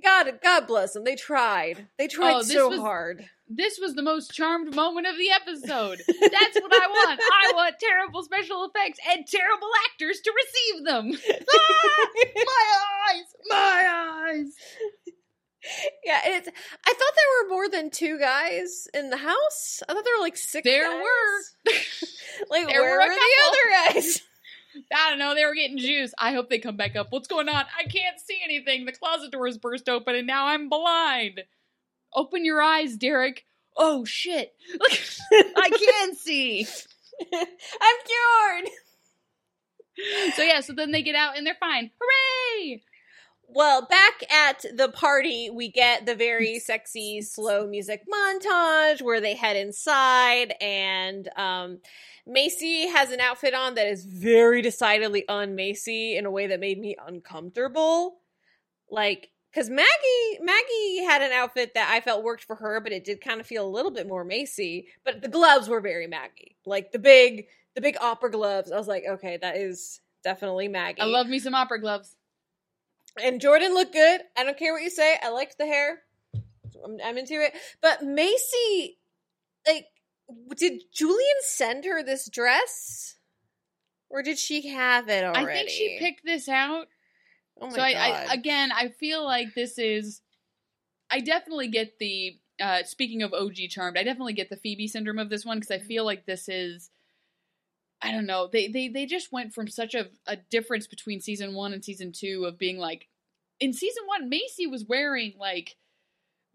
[0.02, 1.04] God, God bless them.
[1.04, 1.86] They tried.
[1.98, 3.24] They tried Oh, so was- hard.
[3.46, 5.98] This was the most charmed moment of the episode.
[6.08, 7.20] That's what I want.
[7.20, 11.12] I want terrible special effects and terrible actors to receive them.
[11.54, 12.06] Ah,
[12.46, 14.52] my eyes, my eyes.
[16.04, 16.48] Yeah, it's.
[16.48, 19.82] I thought there were more than two guys in the house.
[19.88, 20.64] I thought there were like six.
[20.64, 21.02] There guys.
[21.02, 21.72] were.
[22.50, 24.20] Like, there where were were the other guys?
[24.92, 25.34] I don't know.
[25.34, 26.12] They were getting juice.
[26.18, 27.08] I hope they come back up.
[27.10, 27.64] What's going on?
[27.78, 28.84] I can't see anything.
[28.84, 31.42] The closet door is burst open, and now I'm blind.
[32.14, 33.44] Open your eyes, Derek.
[33.76, 34.54] Oh shit!
[34.72, 34.92] Look,
[35.56, 36.66] I can see.
[37.32, 38.70] I'm cured.
[40.34, 40.60] So yeah.
[40.60, 41.90] So then they get out and they're fine.
[42.00, 42.82] Hooray!
[43.48, 49.34] Well, back at the party, we get the very sexy slow music montage where they
[49.34, 51.78] head inside, and um,
[52.26, 56.60] Macy has an outfit on that is very decidedly un Macy in a way that
[56.60, 58.16] made me uncomfortable.
[58.90, 63.04] Like because Maggie Maggie had an outfit that I felt worked for her, but it
[63.04, 64.88] did kind of feel a little bit more Macy.
[65.04, 68.72] But the gloves were very Maggie, like the big the big opera gloves.
[68.72, 71.02] I was like, okay, that is definitely Maggie.
[71.02, 72.16] I love me some opera gloves.
[73.22, 74.20] And Jordan looked good.
[74.36, 75.16] I don't care what you say.
[75.22, 76.00] I liked the hair.
[76.84, 77.54] I'm, I'm into it.
[77.80, 78.98] But Macy,
[79.66, 79.86] like,
[80.56, 83.16] did Julian send her this dress,
[84.10, 85.46] or did she have it already?
[85.46, 86.86] I think she picked this out.
[87.60, 88.26] Oh my so I, god!
[88.30, 90.20] I again, I feel like this is.
[91.10, 92.38] I definitely get the.
[92.60, 95.72] Uh, speaking of OG Charmed, I definitely get the Phoebe syndrome of this one because
[95.72, 96.90] I feel like this is.
[98.04, 98.48] I don't know.
[98.52, 102.12] They they they just went from such a a difference between season one and season
[102.12, 103.08] two of being like,
[103.60, 105.76] in season one, Macy was wearing like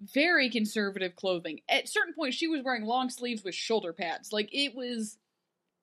[0.01, 1.59] very conservative clothing.
[1.67, 4.31] At certain points, she was wearing long sleeves with shoulder pads.
[4.31, 5.17] Like it was,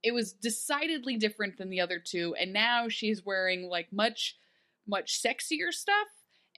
[0.02, 2.34] it was decidedly different than the other two.
[2.38, 4.36] And now she's wearing like much,
[4.86, 6.08] much sexier stuff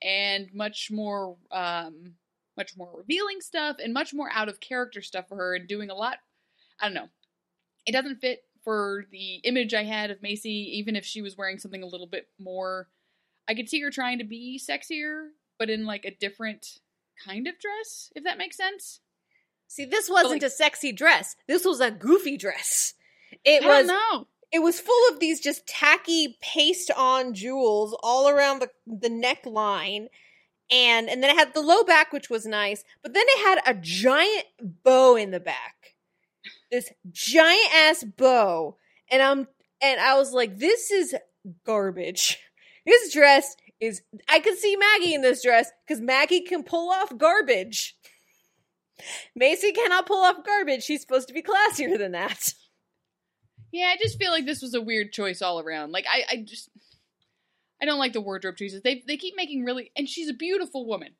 [0.02, 2.14] and much more, um,
[2.56, 5.90] much more revealing stuff and much more out of character stuff for her and doing
[5.90, 6.18] a lot.
[6.80, 7.08] I don't know.
[7.86, 11.58] It doesn't fit for the image I had of Macy, even if she was wearing
[11.58, 12.88] something a little bit more.
[13.48, 16.80] I could see her trying to be sexier, but in like a different
[17.24, 19.00] kind of dress, if that makes sense.
[19.66, 21.36] See, this wasn't like- a sexy dress.
[21.46, 22.94] This was a goofy dress.
[23.44, 23.86] It I was.
[23.86, 24.26] don't know.
[24.50, 30.08] It was full of these just tacky paste-on jewels all around the the neckline,
[30.70, 32.82] and and then it had the low back, which was nice.
[33.02, 35.96] But then it had a giant bow in the back,
[36.70, 38.76] this giant ass bow,
[39.10, 39.48] and I'm
[39.80, 41.14] and I was like, this is
[41.64, 42.38] garbage.
[42.86, 44.00] This dress is.
[44.30, 47.94] I could see Maggie in this dress because Maggie can pull off garbage.
[49.36, 50.84] Macy cannot pull off garbage.
[50.84, 52.54] She's supposed to be classier than that.
[53.70, 55.92] Yeah, I just feel like this was a weird choice all around.
[55.92, 56.70] Like I, I just
[57.82, 58.80] I don't like the wardrobe choices.
[58.80, 61.10] They they keep making really and she's a beautiful woman.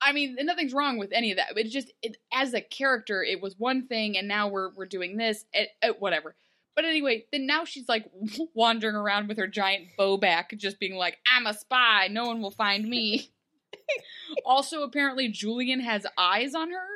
[0.00, 1.52] I mean, nothing's wrong with any of that.
[1.56, 5.16] It's just it, as a character, it was one thing, and now we're we're doing
[5.16, 6.34] this, and, uh, whatever.
[6.74, 8.10] But anyway, then now she's like
[8.54, 12.08] wandering around with her giant bow back, just being like, "I'm a spy.
[12.10, 13.30] No one will find me."
[14.44, 16.86] also, apparently, Julian has eyes on her.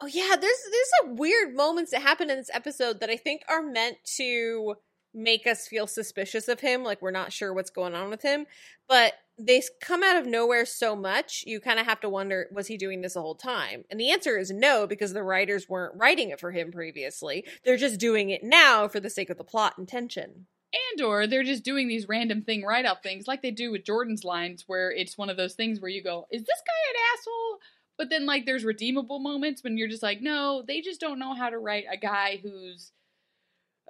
[0.00, 3.42] Oh yeah, there's there's some weird moments that happen in this episode that I think
[3.48, 4.76] are meant to
[5.14, 8.46] make us feel suspicious of him, like we're not sure what's going on with him.
[8.88, 12.66] But they come out of nowhere so much, you kind of have to wonder, was
[12.66, 13.84] he doing this the whole time?
[13.90, 17.44] And the answer is no, because the writers weren't writing it for him previously.
[17.64, 20.46] They're just doing it now for the sake of the plot and tension.
[20.72, 23.84] and or they're just doing these random thing write out things like they do with
[23.84, 26.96] Jordan's lines where it's one of those things where you go, is this guy an
[27.14, 27.58] asshole?
[27.96, 31.34] But then like there's redeemable moments when you're just like, no, they just don't know
[31.34, 32.92] how to write a guy who's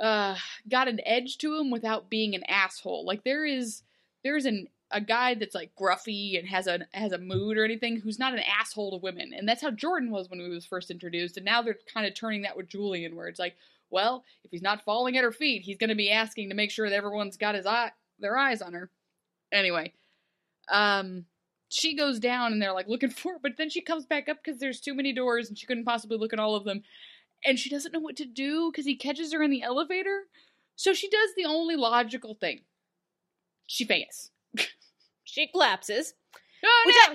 [0.00, 0.36] uh
[0.70, 3.04] got an edge to him without being an asshole.
[3.04, 3.82] Like there is
[4.22, 8.00] there's an a guy that's like gruffy and has a has a mood or anything
[8.00, 9.32] who's not an asshole to women.
[9.36, 11.36] And that's how Jordan was when he was first introduced.
[11.36, 13.56] And now they're kind of turning that with Julian where it's like,
[13.90, 16.70] well, if he's not falling at her feet, he's going to be asking to make
[16.70, 18.90] sure that everyone's got his eye their eyes on her.
[19.52, 19.92] Anyway,
[20.70, 21.26] um
[21.70, 24.38] she goes down and they're like looking for her, but then she comes back up
[24.42, 26.82] because there's too many doors and she couldn't possibly look at all of them.
[27.44, 30.22] And she doesn't know what to do because he catches her in the elevator.
[30.74, 32.62] So she does the only logical thing.
[33.66, 34.30] She faints.
[35.38, 36.14] She collapses.
[36.64, 37.14] Oh Which no!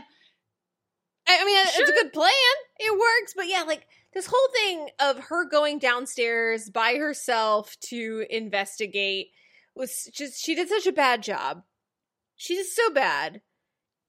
[1.27, 2.31] I, I mean, it's a good plan.
[2.79, 8.25] It works, but yeah, like this whole thing of her going downstairs by herself to
[8.29, 9.31] investigate
[9.75, 11.63] was just she did such a bad job.
[12.37, 13.41] She did so bad.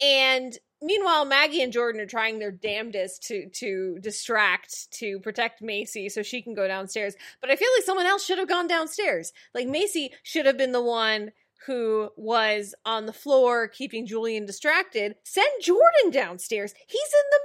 [0.01, 6.09] And meanwhile, Maggie and Jordan are trying their damnedest to to distract to protect Macy
[6.09, 7.17] so she can go downstairs.
[7.41, 9.33] But I feel like someone else should have gone downstairs.
[9.57, 11.33] Like Macy should have been the one
[11.67, 15.17] who was on the floor keeping Julian distracted.
[15.25, 16.75] Send Jordan downstairs.
[16.87, 17.41] He's in the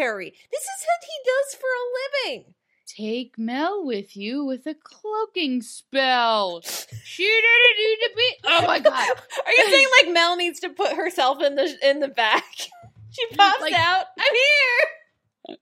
[0.00, 0.30] military.
[0.50, 2.54] This is what he does for a living.
[2.86, 6.60] Take Mel with you with a cloaking spell.
[7.02, 8.34] She didn't need to be.
[8.44, 8.92] Oh my god!
[9.46, 12.44] Are you saying like Mel needs to put herself in the in the back?
[13.10, 14.04] she pops Like- out.
[14.18, 14.88] I'm here.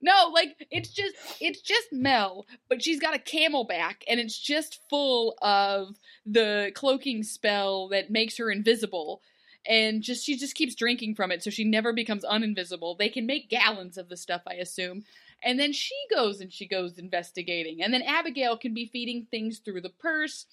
[0.01, 4.79] No, like it's just it's just Mel, but she's got a camelback and it's just
[4.89, 9.21] full of the cloaking spell that makes her invisible.
[9.65, 12.97] And just she just keeps drinking from it so she never becomes uninvisible.
[12.97, 15.03] They can make gallons of the stuff, I assume.
[15.41, 17.81] And then she goes and she goes investigating.
[17.81, 20.45] And then Abigail can be feeding things through the purse.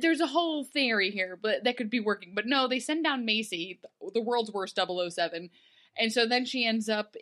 [0.00, 2.32] There's a whole theory here, but that could be working.
[2.34, 3.80] But no, they send down Macy,
[4.14, 5.50] the world's worst 007.
[5.98, 7.16] And so then she ends up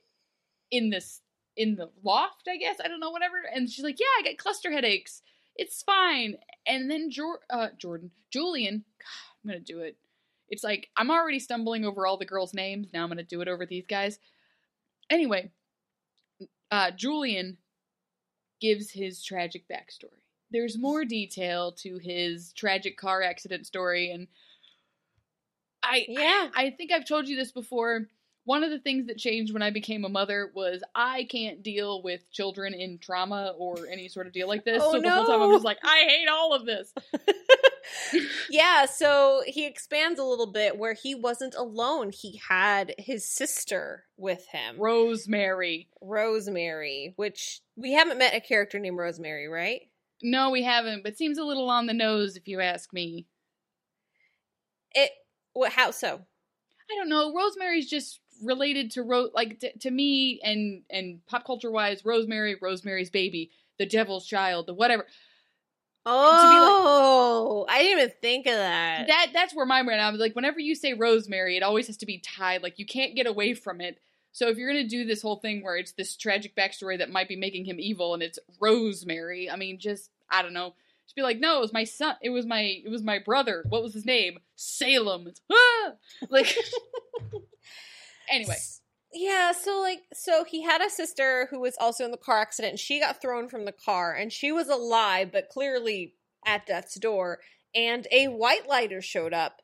[0.71, 1.21] in this
[1.57, 2.77] in the loft, I guess.
[2.83, 3.37] I don't know, whatever.
[3.55, 5.23] And she's like, "Yeah, I got cluster headaches.
[5.57, 9.97] It's fine." And then Jor- uh, Jordan, Julian, God, I'm gonna do it.
[10.49, 12.89] It's like I'm already stumbling over all the girls' names.
[12.93, 14.19] Now I'm going to do it over these guys.
[15.09, 15.51] Anyway,
[16.71, 17.59] uh, Julian
[18.61, 20.25] gives his tragic backstory.
[20.51, 24.27] There's more detail to his tragic car accident story, and
[25.83, 26.51] I Yeah.
[26.55, 28.09] I think I've told you this before.
[28.45, 32.03] One of the things that changed when I became a mother was I can't deal
[32.03, 34.83] with children in trauma or any sort of deal like this.
[34.83, 36.93] Oh, so the whole time I'm just like, I hate all of this.
[38.51, 42.11] yeah, so he expands a little bit where he wasn't alone.
[42.11, 45.89] He had his sister with him, Rosemary.
[46.01, 49.83] Rosemary, which we haven't met a character named Rosemary, right?
[50.23, 53.27] No, we haven't, but seems a little on the nose if you ask me.
[54.93, 55.11] It
[55.53, 56.21] what how so?
[56.91, 57.33] I don't know.
[57.35, 62.57] Rosemary's just related to Ro- like t- to me and and pop culture wise, Rosemary,
[62.61, 65.07] Rosemary's baby, the devil's child, the whatever.
[66.07, 69.07] Oh, I didn't even think of that.
[69.07, 70.01] That that's where my brain.
[70.01, 72.63] I was like, whenever you say Rosemary, it always has to be tied.
[72.63, 73.99] Like you can't get away from it.
[74.33, 77.29] So if you're gonna do this whole thing where it's this tragic backstory that might
[77.29, 80.75] be making him evil, and it's Rosemary, I mean, just I don't know.
[81.05, 82.15] Just be like, no, it was my son.
[82.23, 83.65] It was my it was my brother.
[83.69, 84.39] What was his name?
[84.57, 85.27] Salem.
[85.27, 85.93] It's, ah!
[86.31, 86.57] Like
[88.31, 88.57] anyway.
[89.13, 92.73] Yeah, so like so he had a sister who was also in the car accident
[92.73, 96.15] and she got thrown from the car and she was alive but clearly
[96.47, 97.41] at death's door
[97.75, 99.63] and a white lighter showed up.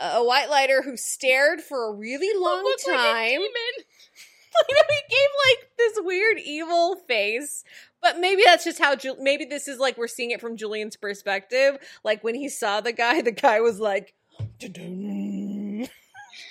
[0.00, 3.28] A white lighter who stared for a really long like time.
[3.28, 3.50] demon.
[4.56, 7.64] I know he gave like this weird evil face,
[8.02, 8.96] but maybe that's just how.
[8.96, 11.76] Ju- maybe this is like we're seeing it from Julian's perspective.
[12.02, 14.14] Like when he saw the guy, the guy was like,
[14.58, 15.39] "Dun-dun."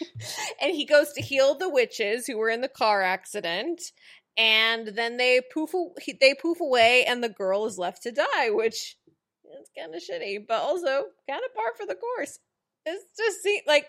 [0.62, 3.82] and he goes to heal the witches who were in the car accident,
[4.38, 5.72] and then they poof.
[6.20, 8.98] They poof away, and the girl is left to die, which
[9.60, 12.40] is kind of shitty, but also kind of par for the course.
[12.86, 13.88] It's just see, like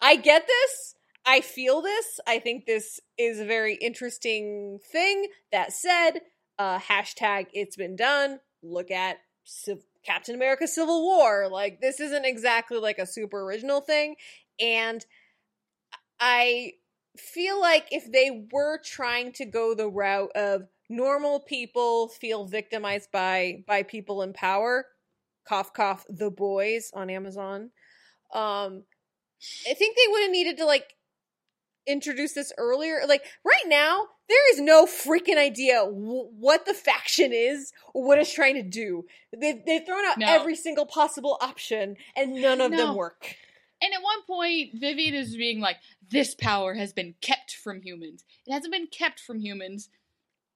[0.00, 0.94] I get this.
[1.24, 2.20] I feel this.
[2.26, 5.26] I think this is a very interesting thing.
[5.50, 6.20] That said,
[6.58, 8.38] uh, hashtag it's been done.
[8.62, 11.48] Look at Civ- Captain America Civil War.
[11.50, 14.14] Like, this isn't exactly like a super original thing.
[14.60, 15.04] And
[16.20, 16.72] I
[17.16, 23.10] feel like if they were trying to go the route of normal people feel victimized
[23.10, 24.86] by by people in power,
[25.48, 27.70] cough cough the boys on Amazon.
[28.32, 28.84] Um
[29.68, 30.94] I think they would have needed to like
[31.86, 33.00] introduce this earlier.
[33.06, 38.18] Like right now, there is no freaking idea w- what the faction is or what
[38.18, 39.04] it's trying to do.
[39.38, 40.26] They've they've thrown out No.
[40.26, 42.76] every single possible option, and none of No.
[42.78, 43.36] them work.
[43.82, 45.76] And at one point, Vivian is being like,
[46.08, 48.24] "This power has been kept from humans.
[48.46, 49.90] It hasn't been kept from humans.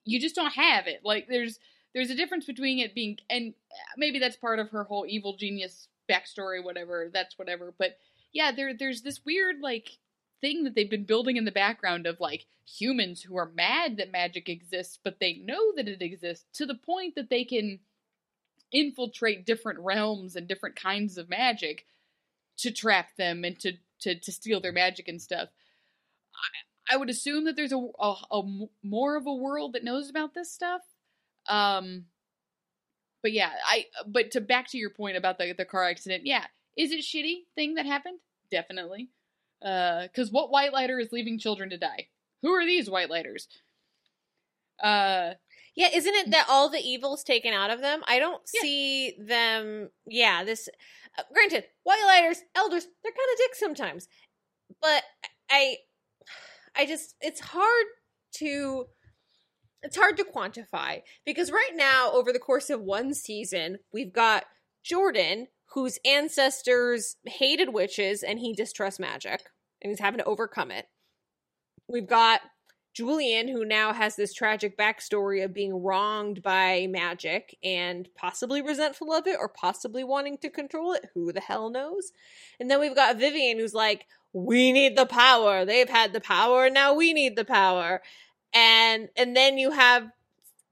[0.05, 1.01] You just don't have it.
[1.05, 1.59] Like there's
[1.95, 3.55] there's a difference between it being and
[3.97, 7.11] maybe that's part of her whole evil genius backstory, whatever.
[7.13, 7.75] That's whatever.
[7.77, 7.99] But
[8.33, 9.99] yeah, there there's this weird like
[10.41, 14.13] thing that they've been building in the background of like humans who are mad that
[14.13, 17.81] magic exists, but they know that it exists to the point that they can
[18.73, 21.87] infiltrate different realms and different kinds of magic
[22.61, 25.49] to trap them and to to, to steal their magic and stuff.
[26.89, 27.77] I, I would assume that there's a
[28.31, 28.43] a
[28.83, 30.83] more of a world that knows about this stuff.
[31.49, 32.07] Um,
[33.23, 36.45] but yeah, I but to back to your point about the the car accident, yeah,
[36.77, 38.19] is it shitty thing that happened?
[38.51, 39.11] Definitely.
[39.63, 42.09] Uh, because what white lighter is leaving children to die?
[42.43, 43.47] Who are these white lighters?
[44.83, 45.35] Uh,
[45.77, 48.03] Yeah, isn't it that all the evil's taken out of them?
[48.09, 48.61] I don't Yeah.
[48.63, 49.91] see them.
[50.07, 50.69] Yeah, this.
[51.19, 54.09] Uh, granted, white lighters, elders, they're kind of dicks sometimes,
[54.81, 55.03] but
[55.51, 55.77] I,
[56.77, 57.87] I just it's hard
[58.37, 58.87] to.
[59.83, 64.45] It's hard to quantify because right now, over the course of one season, we've got
[64.85, 69.41] Jordan, whose ancestors hated witches and he distrusts magic,
[69.81, 70.87] and he's having to overcome it.
[71.89, 72.43] We've got
[72.93, 79.13] Julian, who now has this tragic backstory of being wronged by magic and possibly resentful
[79.13, 81.07] of it or possibly wanting to control it.
[81.15, 82.13] Who the hell knows?
[82.59, 85.65] And then we've got Vivian, who's like, we need the power.
[85.65, 88.03] They've had the power, and now we need the power.
[88.53, 90.11] And and then you have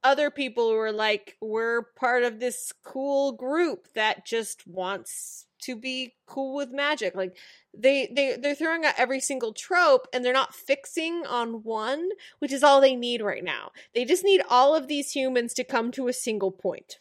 [0.05, 5.77] other people who are like, we're part of this cool group that just wants to
[5.77, 7.15] be cool with magic.
[7.15, 7.37] Like
[7.77, 12.53] they they they're throwing out every single trope and they're not fixing on one, which
[12.53, 13.73] is all they need right now.
[13.95, 16.99] They just need all of these humans to come to a single point.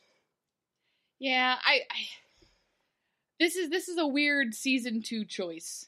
[1.20, 1.98] Yeah, I, I
[3.40, 5.88] this is this is a weird season 2 choice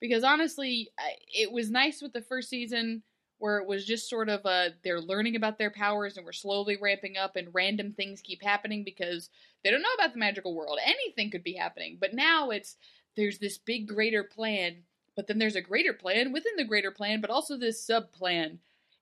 [0.00, 0.90] because honestly,
[1.32, 3.02] it was nice with the first season
[3.38, 6.78] where it was just sort of uh they're learning about their powers and we're slowly
[6.80, 9.30] ramping up and random things keep happening because
[9.62, 10.78] they don't know about the magical world.
[10.84, 11.98] Anything could be happening.
[12.00, 12.76] But now it's
[13.16, 14.76] there's this big greater plan,
[15.16, 18.58] but then there's a greater plan within the greater plan, but also this sub plan.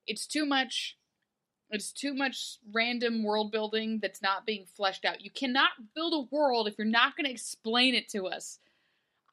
[0.07, 0.97] It's too much
[1.71, 5.21] it's too much random world building that's not being fleshed out.
[5.23, 8.57] You cannot build a world if you're not going to explain it to us.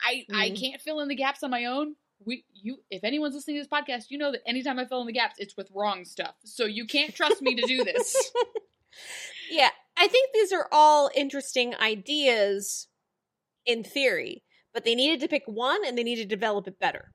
[0.03, 0.61] I I Mhm.
[0.61, 1.97] can't fill in the gaps on my own.
[2.24, 5.07] We you if anyone's listening to this podcast, you know that anytime I fill in
[5.07, 6.35] the gaps, it's with wrong stuff.
[6.45, 8.33] So you can't trust me to do this.
[9.51, 12.88] Yeah, I think these are all interesting ideas
[13.64, 14.42] in theory,
[14.74, 17.12] but they needed to pick one and they need to develop it better.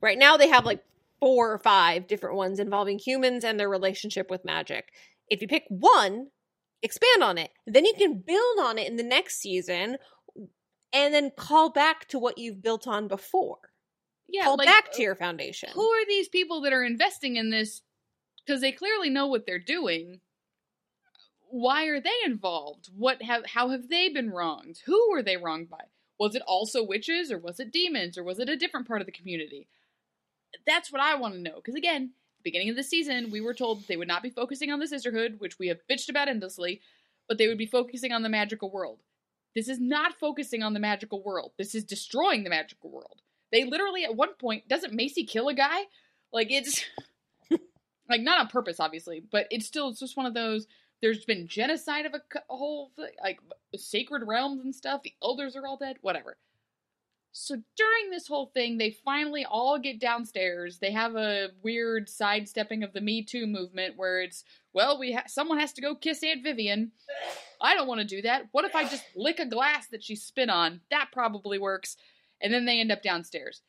[0.00, 0.82] Right now, they have like
[1.20, 4.88] four or five different ones involving humans and their relationship with magic.
[5.30, 6.28] If you pick one,
[6.82, 9.96] expand on it, then you can build on it in the next season
[10.92, 13.58] and then call back to what you've built on before.
[14.28, 15.70] yeah, call like, back to your foundation.
[15.72, 17.82] who are these people that are investing in this
[18.44, 20.20] because they clearly know what they're doing
[21.54, 22.90] why are they involved?
[22.96, 24.80] What have how have they been wronged?
[24.86, 25.84] Who were they wronged by?
[26.18, 29.06] Was it also witches or was it demons or was it a different part of
[29.06, 29.68] the community?
[30.66, 32.12] That's what i want to know because again
[32.44, 34.86] beginning of the season we were told that they would not be focusing on the
[34.86, 36.80] sisterhood which we have bitched about endlessly
[37.28, 39.00] but they would be focusing on the magical world.
[39.54, 41.52] This is not focusing on the magical world.
[41.58, 43.22] This is destroying the magical world.
[43.52, 45.82] They literally at one point doesn't Macy kill a guy?
[46.32, 46.84] Like it's
[48.08, 50.66] like not on purpose, obviously, but it's still it's just one of those.
[51.04, 52.92] There's been genocide of a whole
[53.22, 53.38] like
[53.76, 55.02] sacred realms and stuff.
[55.02, 55.98] The elders are all dead.
[56.00, 56.38] Whatever.
[57.30, 60.78] So during this whole thing, they finally all get downstairs.
[60.78, 65.24] They have a weird sidestepping of the Me Too movement, where it's well, we ha-
[65.26, 66.92] someone has to go kiss Aunt Vivian.
[67.60, 68.46] I don't want to do that.
[68.52, 70.80] What if I just lick a glass that she spit on?
[70.90, 71.98] That probably works.
[72.40, 73.60] And then they end up downstairs.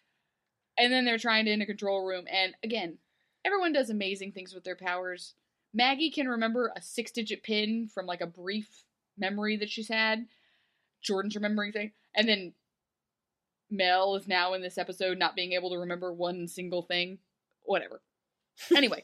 [0.77, 2.27] And then they're trying to in a control room.
[2.31, 2.97] And again,
[3.43, 5.33] everyone does amazing things with their powers.
[5.75, 8.85] Maggie can remember a six digit pin from like a brief
[9.17, 10.25] memory that she's had.
[11.03, 11.91] Jordan's remembering things.
[12.15, 12.53] And then
[13.69, 17.19] Mel is now in this episode not being able to remember one single thing.
[17.63, 18.01] Whatever.
[18.73, 19.03] Anyway,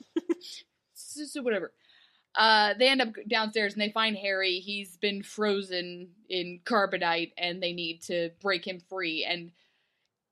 [0.93, 1.73] so, so whatever.
[2.35, 4.59] Uh, they end up downstairs and they find Harry.
[4.59, 9.25] He's been frozen in carbonite and they need to break him free.
[9.29, 9.51] And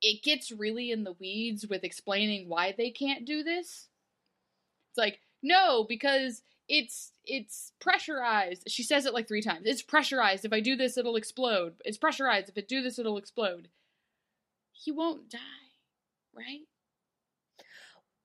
[0.02, 3.90] it gets really in the weeds with explaining why they can't do this.
[4.92, 8.64] It's like, no, because it's it's pressurized.
[8.68, 9.62] She says it like three times.
[9.66, 10.46] It's pressurized.
[10.46, 11.74] If I do this, it'll explode.
[11.84, 12.50] It's pressurized.
[12.50, 13.70] If I do this, it'll explode.
[14.72, 15.40] He won't die,
[16.36, 16.62] right?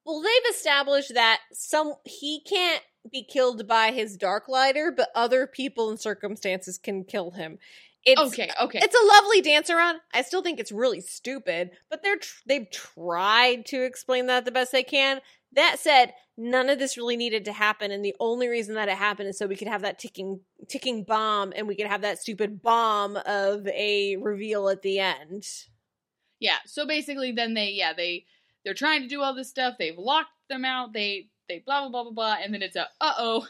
[0.05, 5.47] Well, they've established that some he can't be killed by his dark lighter, but other
[5.47, 7.59] people and circumstances can kill him.
[8.07, 8.81] It's, okay, okay.
[8.83, 10.01] It's a lovely dance around.
[10.13, 14.51] I still think it's really stupid, but they're tr- they've tried to explain that the
[14.51, 15.21] best they can.
[15.55, 18.97] That said, none of this really needed to happen, and the only reason that it
[18.97, 22.19] happened is so we could have that ticking ticking bomb, and we could have that
[22.19, 25.47] stupid bomb of a reveal at the end.
[26.41, 26.59] yeah.
[26.67, 28.25] So basically, then they yeah they
[28.65, 29.75] they're trying to do all this stuff.
[29.79, 30.93] They've locked them out.
[30.93, 33.47] They they blah blah blah blah blah, and then it's a uh oh,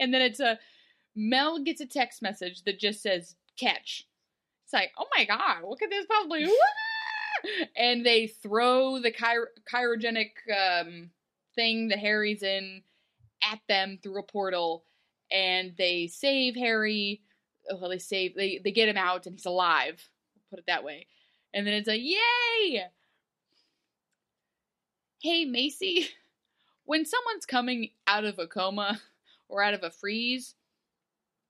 [0.00, 0.58] and then it's a
[1.14, 4.06] Mel gets a text message that just says catch.
[4.64, 6.44] It's like oh my god, what could this possibly?
[7.76, 11.10] And they throw the chiro- chirogenic um,
[11.54, 12.82] thing that Harry's in
[13.42, 14.84] at them through a portal,
[15.30, 17.22] and they save Harry.
[17.70, 20.08] oh, Well, they save they they get him out, and he's alive.
[20.50, 21.06] Put it that way.
[21.54, 22.84] And then it's like, yay!
[25.22, 26.08] Hey, Macy,
[26.84, 29.00] when someone's coming out of a coma
[29.48, 30.54] or out of a freeze,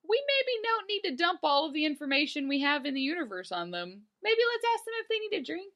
[0.09, 3.51] we maybe don't need to dump all of the information we have in the universe
[3.51, 4.03] on them.
[4.27, 5.72] Maybe let's ask them if they need a drink.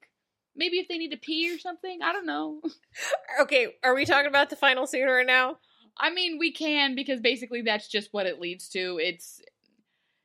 [0.56, 2.00] Maybe if they need to pee or something.
[2.02, 2.60] I don't know.
[3.40, 5.56] Okay, are we talking about the final scene right now?
[5.96, 8.98] I mean, we can because basically that's just what it leads to.
[9.00, 9.40] It's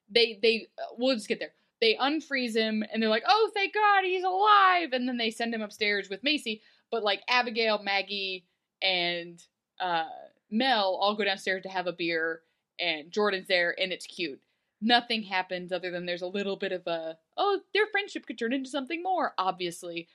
[0.09, 1.53] they they uh, we'll just get there.
[1.81, 5.53] They unfreeze him and they're like, "Oh, thank God, he's alive!" And then they send
[5.53, 6.61] him upstairs with Macy.
[6.91, 8.45] But like Abigail, Maggie,
[8.81, 9.41] and
[9.79, 10.05] uh,
[10.49, 12.41] Mel all go downstairs to have a beer,
[12.79, 14.41] and Jordan's there, and it's cute.
[14.85, 18.53] Nothing happens other than there's a little bit of a oh, their friendship could turn
[18.53, 20.07] into something more, obviously.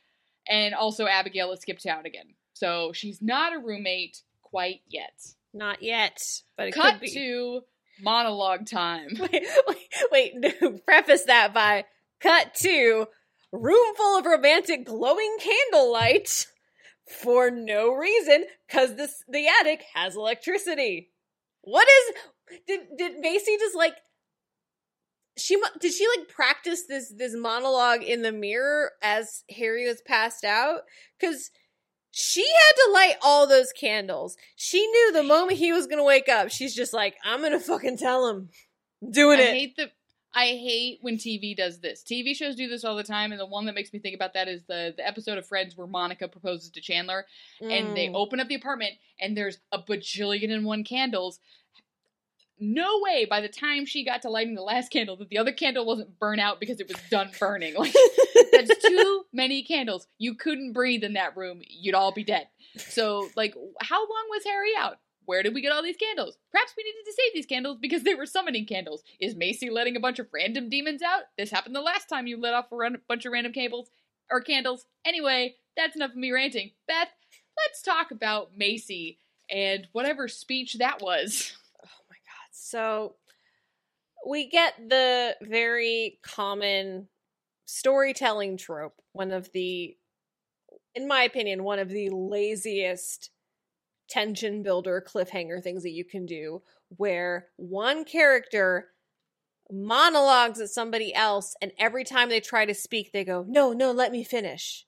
[0.49, 5.21] And also Abigail has skipped out again, so she's not a roommate quite yet.
[5.53, 6.23] Not yet,
[6.57, 7.11] but it Cut could be.
[7.15, 7.63] to
[8.01, 9.09] monologue time.
[9.19, 11.87] wait, wait, wait, preface that by
[12.21, 13.09] cut to
[13.51, 16.47] room full of romantic glowing candlelight
[17.11, 21.11] for no reason because this the attic has electricity.
[21.63, 23.97] What is did did Macy just like
[25.37, 30.45] she did she like practice this this monologue in the mirror as Harry was passed
[30.45, 30.83] out
[31.19, 31.51] because
[32.13, 34.37] she had to light all those candles.
[34.57, 37.99] She knew the moment he was gonna wake up, she's just like, I'm gonna fucking
[37.99, 38.49] tell him.
[39.09, 39.55] Doing I it.
[39.55, 39.91] hate the
[40.33, 42.05] I hate when TV does this.
[42.05, 44.35] TV shows do this all the time, and the one that makes me think about
[44.35, 47.27] that is the the episode of Friends where Monica proposes to Chandler,
[47.61, 48.15] and they Mm.
[48.15, 51.41] open up the apartment, and there's a bajillion and one candles.
[52.61, 53.27] No way!
[53.29, 56.19] By the time she got to lighting the last candle, that the other candle wasn't
[56.19, 57.75] burnt out because it was done burning.
[57.75, 57.95] Like
[58.53, 60.07] that's too many candles.
[60.19, 61.63] You couldn't breathe in that room.
[61.67, 62.49] You'd all be dead.
[62.77, 64.99] So, like, how long was Harry out?
[65.25, 66.37] Where did we get all these candles?
[66.51, 69.03] Perhaps we needed to save these candles because they were summoning candles.
[69.21, 71.23] Is Macy letting a bunch of random demons out?
[71.39, 73.91] This happened the last time you let off a bunch of random cables
[74.31, 74.87] or candles.
[75.05, 76.73] Anyway, that's enough of me ranting.
[76.89, 77.09] Beth,
[77.57, 81.57] let's talk about Macy and whatever speech that was.
[82.71, 83.17] So
[84.25, 87.09] we get the very common
[87.67, 89.97] storytelling trope, one of the
[90.95, 93.31] in my opinion, one of the laziest
[94.09, 96.63] tension builder cliffhanger things that you can do
[96.97, 98.89] where one character
[99.71, 103.91] monologues at somebody else and every time they try to speak they go, "No, no,
[103.91, 104.87] let me finish."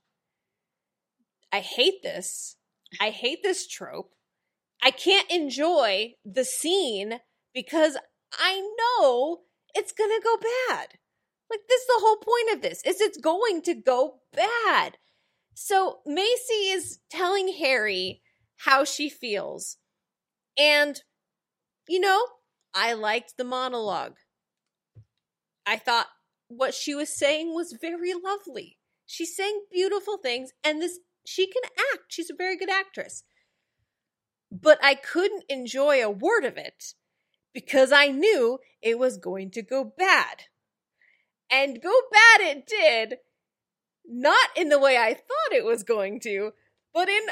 [1.51, 2.57] I hate this.
[3.01, 4.15] I hate this trope.
[4.81, 7.21] I can't enjoy the scene
[7.55, 7.97] because
[8.33, 9.41] I know
[9.75, 10.89] it's going to go bad.
[11.51, 12.83] Like this is the whole point of this.
[12.85, 14.97] Is it's going to go bad.
[15.55, 18.23] So Macy is telling Harry
[18.59, 19.77] how she feels.
[20.59, 21.01] And
[21.89, 22.25] you know,
[22.75, 24.17] I liked the monologue.
[25.67, 26.07] I thought
[26.49, 28.79] what she was saying was very lovely.
[29.07, 32.05] She's saying beautiful things and this she can act.
[32.09, 33.25] She's a very good actress
[34.53, 36.95] but I couldn't enjoy a word of it
[37.53, 40.45] because I knew it was going to go bad.
[41.51, 43.19] And go bad it did,
[44.07, 46.53] not in the way I thought it was going to,
[46.95, 47.23] but in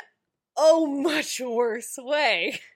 [0.58, 2.60] a much worse way.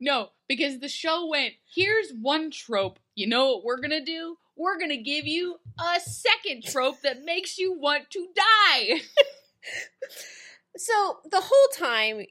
[0.00, 2.98] No, because the show went, here's one trope.
[3.14, 4.38] You know what we're gonna do?
[4.56, 9.02] We're gonna give you a second trope that makes you want to die.
[10.76, 12.26] So the whole time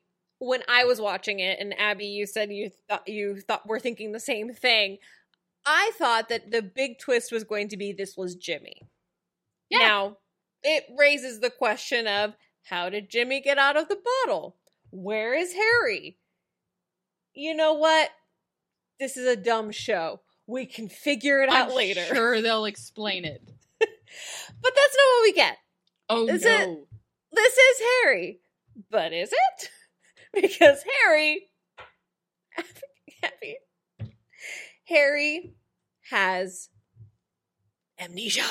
[0.47, 4.11] when I was watching it, and Abby, you said you thought you thought we're thinking
[4.11, 4.97] the same thing.
[5.65, 8.81] I thought that the big twist was going to be this was Jimmy.
[9.69, 9.79] Yeah.
[9.79, 10.17] Now
[10.61, 12.33] it raises the question of
[12.63, 14.55] how did Jimmy get out of the bottle?
[14.91, 16.17] Where is Harry?
[17.33, 18.09] You know what?
[18.99, 20.21] This is a dumb show.
[20.45, 22.01] We can figure it out I'm later.
[22.13, 23.41] Sure, they'll explain it.
[23.79, 25.57] But that's not what we get.
[26.09, 26.51] Oh Is no.
[26.51, 26.87] it-
[27.31, 28.39] This is Harry.
[28.91, 29.69] But is it?
[30.41, 31.49] Because Harry
[33.21, 33.57] Happy.
[34.85, 35.53] Harry
[36.09, 36.69] has
[37.99, 38.43] amnesia.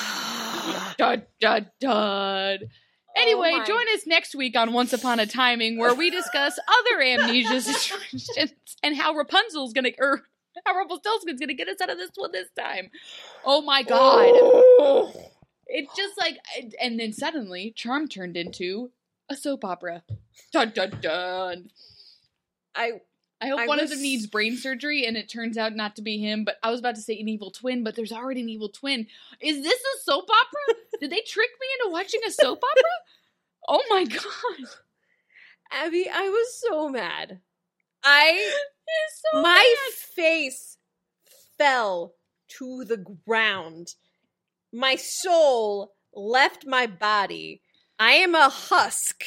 [0.97, 2.59] Dun, dun, dun.
[2.63, 6.59] Oh anyway, Oh join us next week on Once Upon a Timing, where we discuss
[6.67, 10.23] other amnesia situations and how Rapunzel's gonna, or
[10.65, 12.91] how Rumpelstiltskin's gonna get us out of this one this time.
[13.45, 15.13] Oh my god!
[15.75, 16.37] It's just like,
[16.83, 18.91] and then suddenly, Charmed turned into
[19.33, 20.03] a soap opera.
[20.53, 21.71] Dun dun dun.
[22.75, 22.93] I
[23.41, 26.03] I hope I one of them needs brain surgery and it turns out not to
[26.03, 28.49] be him, but I was about to say an evil twin, but there's already an
[28.49, 29.07] evil twin.
[29.41, 30.81] Is this a soap opera?
[31.01, 32.91] Did they trick me into watching a soap opera?
[33.69, 34.69] Oh my god.
[35.73, 37.41] Abby, I was so mad.
[38.05, 38.53] I
[39.33, 39.95] so my bad.
[39.95, 40.77] face
[41.59, 42.15] fell
[42.59, 43.95] to the ground.
[44.73, 47.62] My soul left my body.
[48.03, 49.23] I am a husk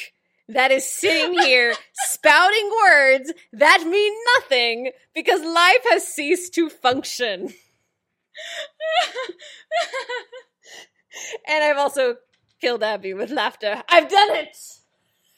[0.48, 7.54] that is sitting here spouting words that mean nothing because life has ceased to function.
[11.48, 12.16] And I've also
[12.60, 13.82] killed Abby with laughter.
[13.88, 14.54] I've done it!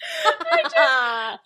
[0.24, 1.38] I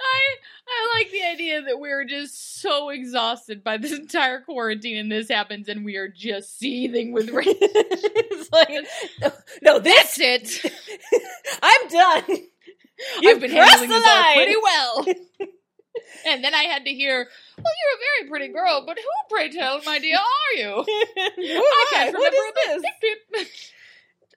[0.68, 5.28] I like the idea that we're just so exhausted by this entire quarantine and this
[5.28, 7.46] happens and we are just seething with rage.
[7.50, 8.68] it's like,
[9.20, 9.30] no,
[9.62, 10.72] no, this That's it.
[11.62, 12.24] I'm done.
[13.20, 15.06] You've I've been handling the this all pretty well.
[16.26, 17.26] and then I had to hear,
[17.56, 20.84] "Well, you're a very pretty girl, but who, pray tell, my dear, are you?" Who
[20.86, 22.92] I can't What remember is bit.
[23.00, 23.48] Pip, pip.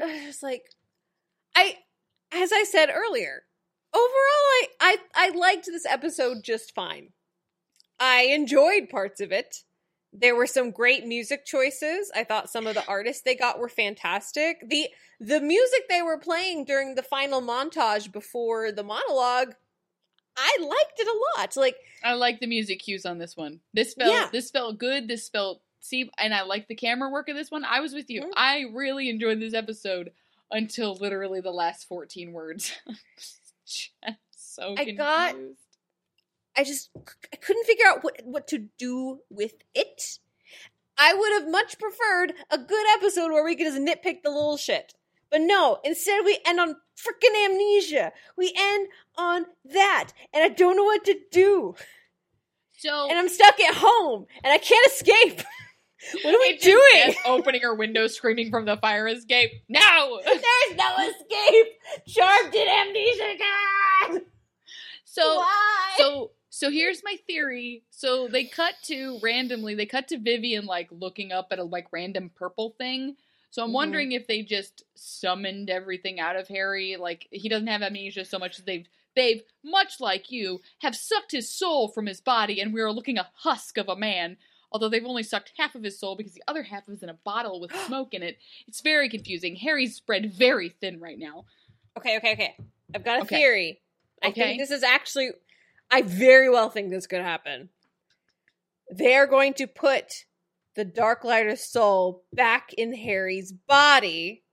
[0.02, 0.64] I was like,
[1.56, 1.78] I,
[2.32, 3.44] as I said earlier,
[3.96, 4.10] overall,
[4.52, 7.10] I, I, I liked this episode just fine.
[8.00, 9.64] I enjoyed parts of it.
[10.12, 12.12] There were some great music choices.
[12.16, 14.58] I thought some of the artists they got were fantastic.
[14.68, 14.88] The
[15.20, 19.56] the music they were playing during the final montage before the monologue,
[20.38, 21.56] I liked it a lot.
[21.58, 23.60] Like I like the music cues on this one.
[23.74, 24.30] This felt Yeah.
[24.32, 25.08] this felt good.
[25.08, 27.64] This felt see, and I like the camera work of this one.
[27.66, 28.22] I was with you.
[28.24, 28.32] Mhm.
[28.36, 30.12] I really enjoyed this episode
[30.52, 32.72] until literally the last fourteen words.
[34.38, 35.36] So I got-
[36.56, 36.90] I just
[37.34, 40.20] I couldn't figure out what what to do with it.
[40.98, 44.56] I would have much preferred a good episode where we could just nitpick the little
[44.56, 44.94] shit.
[45.30, 48.14] But no, instead we end on freaking amnesia.
[48.38, 48.88] We end
[49.18, 50.12] on that.
[50.34, 51.76] And I don't know what to do.
[52.78, 55.42] So And I'm stuck at home and I can't escape.
[56.24, 57.16] what are we just doing?
[57.26, 59.52] Opening her window, screaming from the fire escape.
[59.70, 60.20] No.
[60.26, 61.68] There's no escape.
[62.08, 64.26] Charmed in amnesia again.
[65.06, 65.94] So Why?
[65.98, 67.84] so so here's my theory.
[67.90, 71.88] So they cut to randomly, they cut to Vivian like looking up at a like
[71.92, 73.16] random purple thing.
[73.50, 73.74] So I'm Mhm.
[73.74, 76.98] wondering if they just summoned everything out of Harry.
[76.98, 81.32] Like he doesn't have amnesia so much as they've they've, much like you, have sucked
[81.32, 84.36] his soul from his body and we are looking a husk of a man.
[84.76, 87.14] Although they've only sucked half of his soul because the other half is in a
[87.14, 88.38] bottle with smoke in it.
[88.68, 89.56] It's very confusing.
[89.56, 91.46] Harry's spread very thin right now.
[91.98, 92.58] Okay, okay, okay.
[92.94, 93.38] I've got a Okay.
[93.38, 93.80] theory.
[94.22, 94.42] I Okay.
[94.42, 95.30] think this is actually,
[95.90, 97.70] I very well think this could happen.
[98.90, 100.26] They're going to put
[100.76, 104.44] the Dark Lighter's soul back in Harry's body.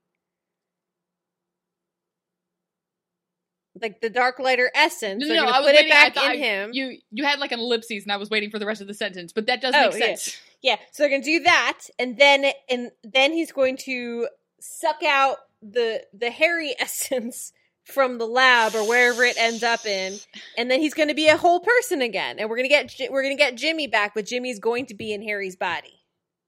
[3.81, 5.23] Like the Dark Lighter essence.
[5.25, 5.91] No, no, gonna I was put waiting.
[5.91, 6.69] it I back in him.
[6.73, 8.93] You you had like an ellipses, and I was waiting for the rest of the
[8.93, 10.37] sentence, but that does Oh, make sense.
[10.61, 14.27] Yeah, so they're gonna do that, and then and then he's going to
[14.59, 17.51] suck out the the hairy essence
[17.83, 20.17] from the lab or wherever it ends up in,
[20.57, 23.23] and then he's gonna be a whole person again, and we're gonna get Ji- we're
[23.23, 25.99] gonna get Jimmy back, but Jimmy's going to be in Harry's body.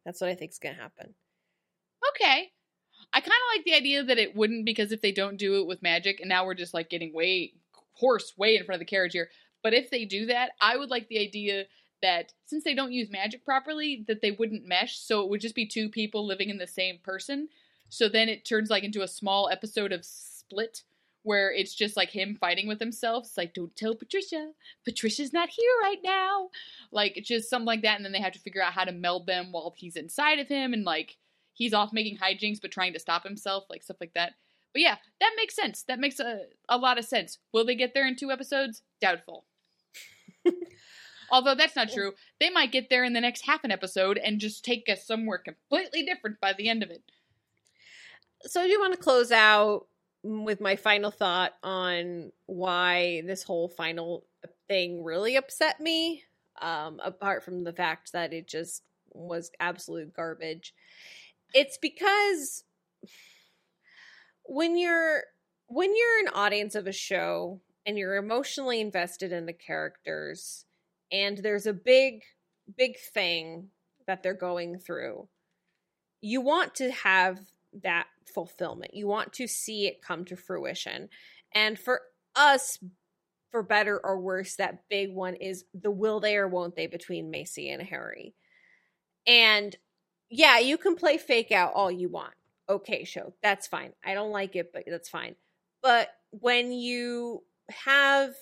[0.05, 1.15] That's what I think is gonna happen.
[2.11, 2.51] Okay.
[3.15, 5.67] I kind of like the idea that it wouldn't because if they don't do it
[5.67, 7.53] with magic, and now we're just like getting way
[7.93, 9.29] horse way in front of the carriage here.
[9.63, 11.63] But if they do that, I would like the idea
[12.01, 15.55] that since they don't use magic properly, that they wouldn't mesh, so it would just
[15.55, 17.47] be two people living in the same person.
[17.87, 20.83] So then it turns like into a small episode of Split
[21.23, 23.25] where it's just like him fighting with himself.
[23.25, 24.51] It's like, don't tell Patricia.
[24.83, 26.49] Patricia's not here right now.
[26.91, 28.91] Like it's just something like that, and then they have to figure out how to
[28.91, 31.15] meld them while he's inside of him, and like
[31.55, 34.33] he's off making hijinks but trying to stop himself, like stuff like that.
[34.73, 35.83] But yeah, that makes sense.
[35.87, 37.39] That makes a, a lot of sense.
[37.53, 38.83] Will they get there in two episodes?
[39.01, 39.45] Doubtful.
[41.31, 42.13] Although that's not true.
[42.39, 45.37] They might get there in the next half an episode and just take us somewhere
[45.39, 47.01] completely different by the end of it.
[48.41, 49.87] So I do want to close out
[50.23, 54.25] with my final thought on why this whole final
[54.67, 56.23] thing really upset me.
[56.61, 58.83] Um, apart from the fact that it just
[59.13, 60.73] was absolute garbage.
[61.55, 62.63] It's because
[64.43, 65.23] when you're
[65.67, 70.65] when you're an audience of a show and you're emotionally invested in the characters
[71.11, 72.21] and there's a big
[72.77, 73.69] big thing
[74.05, 75.27] that they're going through
[76.25, 77.39] you want to have
[77.83, 78.95] that fulfillment.
[78.95, 81.09] You want to see it come to fruition.
[81.53, 82.01] And for
[82.35, 82.79] us
[83.51, 87.29] for better or worse that big one is the will they or won't they between
[87.29, 88.33] macy and harry.
[89.27, 89.75] And
[90.29, 92.33] yeah you can play fake out all you want.
[92.69, 93.93] Okay show that's fine.
[94.03, 95.35] I don't like it but that's fine.
[95.81, 98.33] But when you have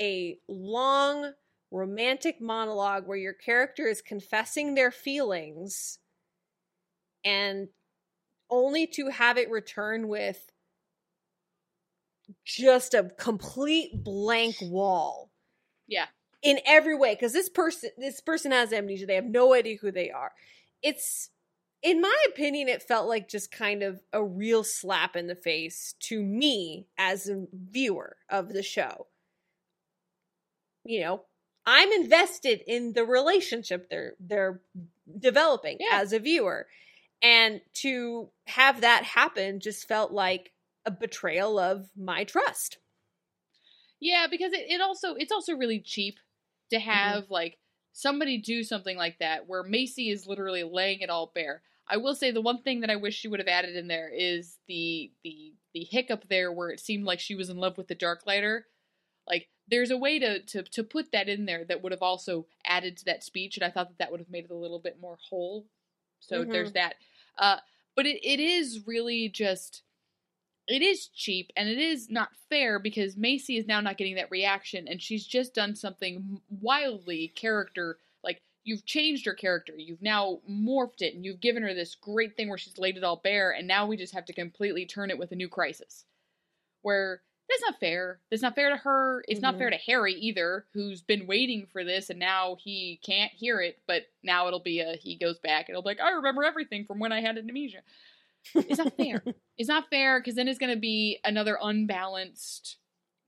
[0.00, 1.32] a long
[1.70, 5.98] romantic monologue where your character is confessing their feelings
[7.24, 7.68] and
[8.50, 10.52] only to have it return with
[12.44, 15.30] just a complete blank wall
[15.86, 16.06] Yeah.
[16.42, 19.90] in every way because this person this person has amnesia they have no idea who
[19.90, 20.32] they are
[20.82, 21.30] it's
[21.82, 25.94] in my opinion it felt like just kind of a real slap in the face
[26.00, 29.06] to me as a viewer of the show.
[30.84, 31.22] You know
[31.68, 34.60] i'm invested in the relationship they're they're
[35.18, 36.00] developing Yeah.
[36.00, 36.66] as a viewer.
[37.22, 40.52] And to have that happen just felt like
[40.84, 42.78] a betrayal of my trust.
[44.00, 46.16] Yeah, because it, it also it's also really cheap
[46.70, 46.88] to mm-hmm.
[46.88, 47.58] have like
[47.96, 51.62] somebody do something like that where Macy is literally laying it all bare.
[51.88, 54.10] I will say the one thing that I wish she would have added in there
[54.10, 57.88] is the the the hiccup there where it seemed like she was in love with
[57.88, 58.62] the Darklighter.
[59.26, 62.46] Like there's a way to to to put that in there that would have also
[62.66, 64.78] added to that speech, and I thought that that would have made it a little
[64.80, 65.66] bit more whole.
[66.20, 66.52] So Mhm.
[66.52, 66.96] there's that.
[67.38, 67.58] Uh,
[67.94, 69.82] but it, it is really just
[70.68, 74.30] it is cheap and it is not fair because Macy is now not getting that
[74.30, 80.40] reaction and she's just done something wildly character like you've changed her character you've now
[80.50, 83.52] morphed it and you've given her this great thing where she's laid it all bare
[83.52, 86.04] and now we just have to completely turn it with a new crisis.
[86.82, 88.18] Where that's not fair.
[88.28, 89.24] That's not fair to her.
[89.28, 89.58] It's not Mhm.
[89.58, 93.78] fair to Harry either who's been waiting for this and now he can't hear it
[93.86, 96.84] but now it'll be a he goes back and it'll be like I remember everything
[96.84, 97.82] from when I had amnesia
[98.54, 99.22] it's not fair.
[99.58, 102.76] it's not fair because then it's going to be another unbalanced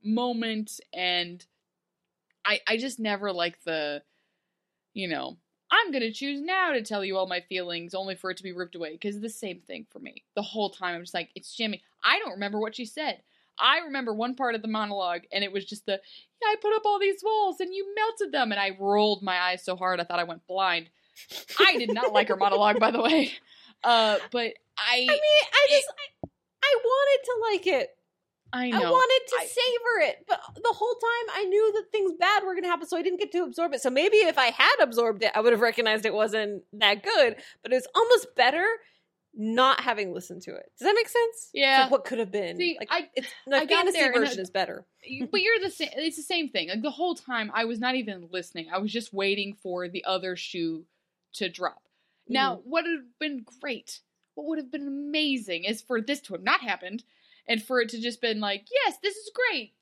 [0.03, 1.45] moment, and
[2.45, 4.03] I I just never like the,
[4.95, 5.37] you know,
[5.71, 8.53] I'm gonna choose now to tell you all my feelings, only for it to be
[8.53, 8.93] ripped away.
[8.93, 10.25] Because the same thing for me.
[10.35, 11.83] The whole time I'm just like, it's Jimmy.
[12.03, 13.23] I don't remember what she said.
[13.61, 15.93] I remember one part of the monologue, and it was just the,
[16.41, 19.39] yeah, I put up all these walls and you melted them, and I rolled my
[19.39, 20.91] eyes so hard I thought I went blind.
[21.59, 23.33] I did not like her monologue, by the way.
[23.85, 25.09] Uh, but I, I mean,
[25.53, 25.89] I just
[26.25, 26.29] I,
[26.63, 27.91] I wanted to like it.
[28.51, 28.79] I know.
[28.79, 32.45] I, wanted to I- savor it, but the whole time I knew that things bad
[32.45, 33.83] were going to happen, so I didn't get to absorb it.
[33.83, 37.37] So maybe if I had absorbed it, I would have recognized it wasn't that good.
[37.63, 38.65] But it's almost better
[39.35, 40.65] not having listened to it.
[40.79, 41.51] Does that make sense?
[41.53, 41.83] Yeah.
[41.83, 42.57] like what could have been.
[42.57, 44.87] See, like, I- it's I the get fantasy there, version I- is better.
[45.31, 45.91] But you're the same.
[45.97, 46.71] It's the same thing.
[46.71, 48.69] Like the whole time, I was not even listening.
[48.73, 50.87] I was just waiting for the other shoe
[51.35, 51.83] to drop.
[52.29, 52.71] Now, mm-hmm.
[52.71, 54.01] what would have been great,
[54.35, 57.05] what would have been amazing, is for this to have not happened,
[57.47, 59.73] and for it to just been like, yes, this is great,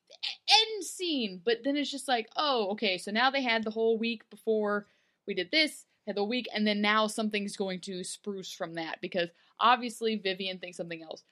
[0.48, 1.40] end scene.
[1.44, 4.86] But then it's just like, oh, okay, so now they had the whole week before
[5.26, 9.00] we did this, had the week, and then now something's going to spruce from that
[9.00, 9.28] because
[9.58, 11.24] obviously Vivian thinks something else.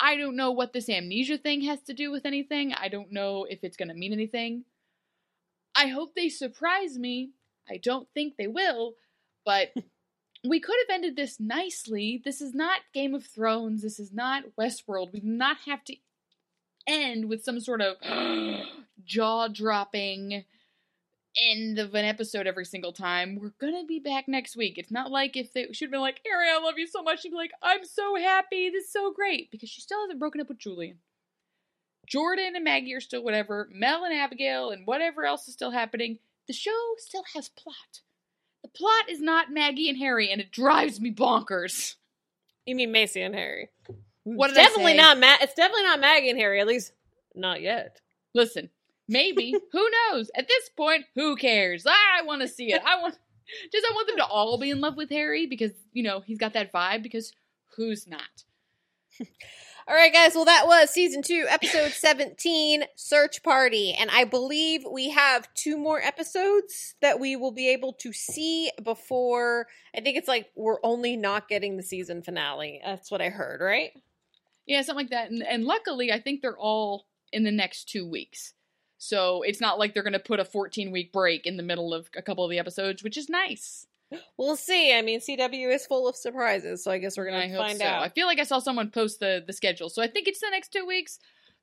[0.00, 2.72] I don't know what this amnesia thing has to do with anything.
[2.72, 4.64] I don't know if it's going to mean anything.
[5.74, 7.30] I hope they surprise me.
[7.68, 8.94] I don't think they will,
[9.44, 9.72] but
[10.48, 12.20] we could have ended this nicely.
[12.24, 13.82] This is not Game of Thrones.
[13.82, 15.12] This is not Westworld.
[15.12, 15.96] We do not have to
[16.86, 17.96] end with some sort of
[19.04, 20.44] jaw dropping
[21.36, 23.38] end of an episode every single time.
[23.40, 24.78] We're gonna be back next week.
[24.78, 27.22] It's not like if they should have been like, Harry, I love you so much.
[27.22, 28.70] She'd be like, I'm so happy.
[28.70, 29.50] This is so great.
[29.50, 30.98] Because she still hasn't broken up with Julian.
[32.06, 33.68] Jordan and Maggie are still whatever.
[33.70, 36.18] Mel and Abigail and whatever else is still happening.
[36.46, 38.00] The show still has plot.
[38.62, 41.94] The plot is not Maggie and Harry, and it drives me bonkers.
[42.66, 43.70] You mean Macy and Harry?
[44.24, 45.42] What It's did I definitely not Matt.
[45.42, 46.60] It's definitely not Maggie and Harry.
[46.60, 46.92] At least
[47.34, 48.00] not yet.
[48.34, 48.68] Listen,
[49.08, 49.54] maybe.
[49.72, 50.30] who knows?
[50.34, 51.86] At this point, who cares?
[51.86, 52.82] I want to see it.
[52.84, 53.16] I want
[53.72, 56.38] just I want them to all be in love with Harry because, you know, he's
[56.38, 57.32] got that vibe because
[57.76, 58.20] who's not?
[59.88, 60.34] All right, guys.
[60.34, 63.94] Well, that was season two, episode 17, Search Party.
[63.98, 68.70] And I believe we have two more episodes that we will be able to see
[68.84, 69.66] before.
[69.96, 72.82] I think it's like we're only not getting the season finale.
[72.84, 73.92] That's what I heard, right?
[74.66, 75.30] Yeah, something like that.
[75.30, 78.52] And, and luckily, I think they're all in the next two weeks.
[78.98, 81.94] So it's not like they're going to put a 14 week break in the middle
[81.94, 83.86] of a couple of the episodes, which is nice.
[84.38, 84.94] We'll see.
[84.96, 87.78] I mean, CW is full of surprises, so I guess we're going to hope find
[87.78, 87.84] so.
[87.84, 88.02] out.
[88.02, 89.90] I feel like I saw someone post the, the schedule.
[89.90, 91.18] So I think it's the next two weeks.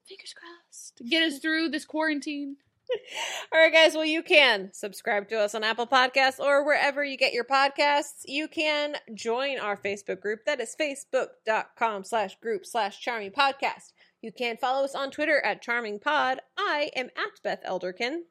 [0.07, 1.01] Fingers crossed.
[1.09, 2.57] Get us through this quarantine.
[3.53, 3.95] All right, guys.
[3.95, 8.21] Well, you can subscribe to us on Apple Podcasts or wherever you get your podcasts.
[8.25, 10.45] You can join our Facebook group.
[10.45, 13.93] That is facebook.com slash group slash charming podcast.
[14.21, 16.41] You can follow us on Twitter at charming pod.
[16.57, 18.21] I am at Beth Elderkin.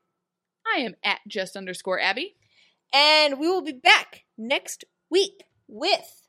[0.67, 2.37] I am at just underscore Abby.
[2.93, 6.23] And we will be back next week with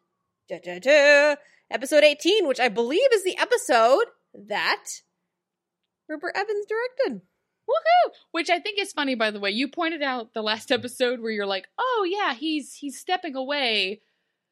[0.49, 4.85] episode 18, which I believe is the episode that
[6.07, 7.21] Rupert Evans directed.
[7.67, 8.11] Woohoo!
[8.31, 9.49] Which I think is funny, by the way.
[9.49, 14.01] You pointed out the last episode where you're like, "Oh yeah, he's he's stepping away,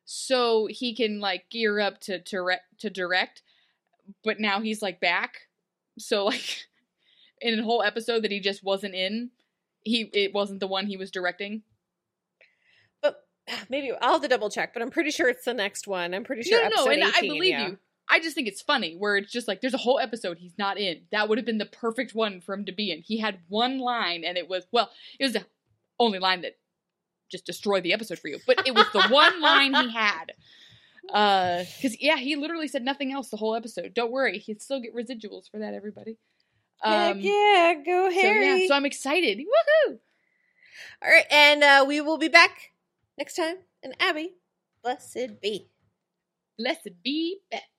[0.06, 3.43] so he can like gear up to to to direct."
[4.24, 5.47] But now he's like back,
[5.97, 6.68] so like
[7.41, 9.32] in a whole episode that he just wasn't in,
[9.84, 11.64] he it wasn't the one he was directing.
[13.70, 16.14] Maybe I'll have to double check, but I'm pretty sure it's the next one.
[16.14, 17.68] I'm pretty sure no, no, and I believe yeah.
[17.68, 17.78] you.
[18.10, 20.78] I just think it's funny where it's just like there's a whole episode he's not
[20.78, 21.02] in.
[21.12, 23.02] That would have been the perfect one for him to be in.
[23.02, 24.89] He had one line, and it was well,
[25.20, 25.46] it was the
[26.00, 26.58] only line that
[27.32, 28.39] just destroyed the episode for you.
[28.46, 30.34] But it was the one line he had.
[31.12, 33.94] Uh, because yeah, he literally said nothing else the whole episode.
[33.94, 36.18] Don't worry, he'd still get residuals for that, everybody.
[36.84, 38.64] Um, yeah, go so Harry.
[38.64, 39.39] yeah, so I'm excited.
[39.39, 40.00] Woohoo!
[41.02, 42.72] All right, and uh, we will be back
[43.18, 43.57] next time.
[43.84, 44.36] And Abby,
[44.84, 45.70] blessed be.
[46.57, 47.72] Blessed be Beth.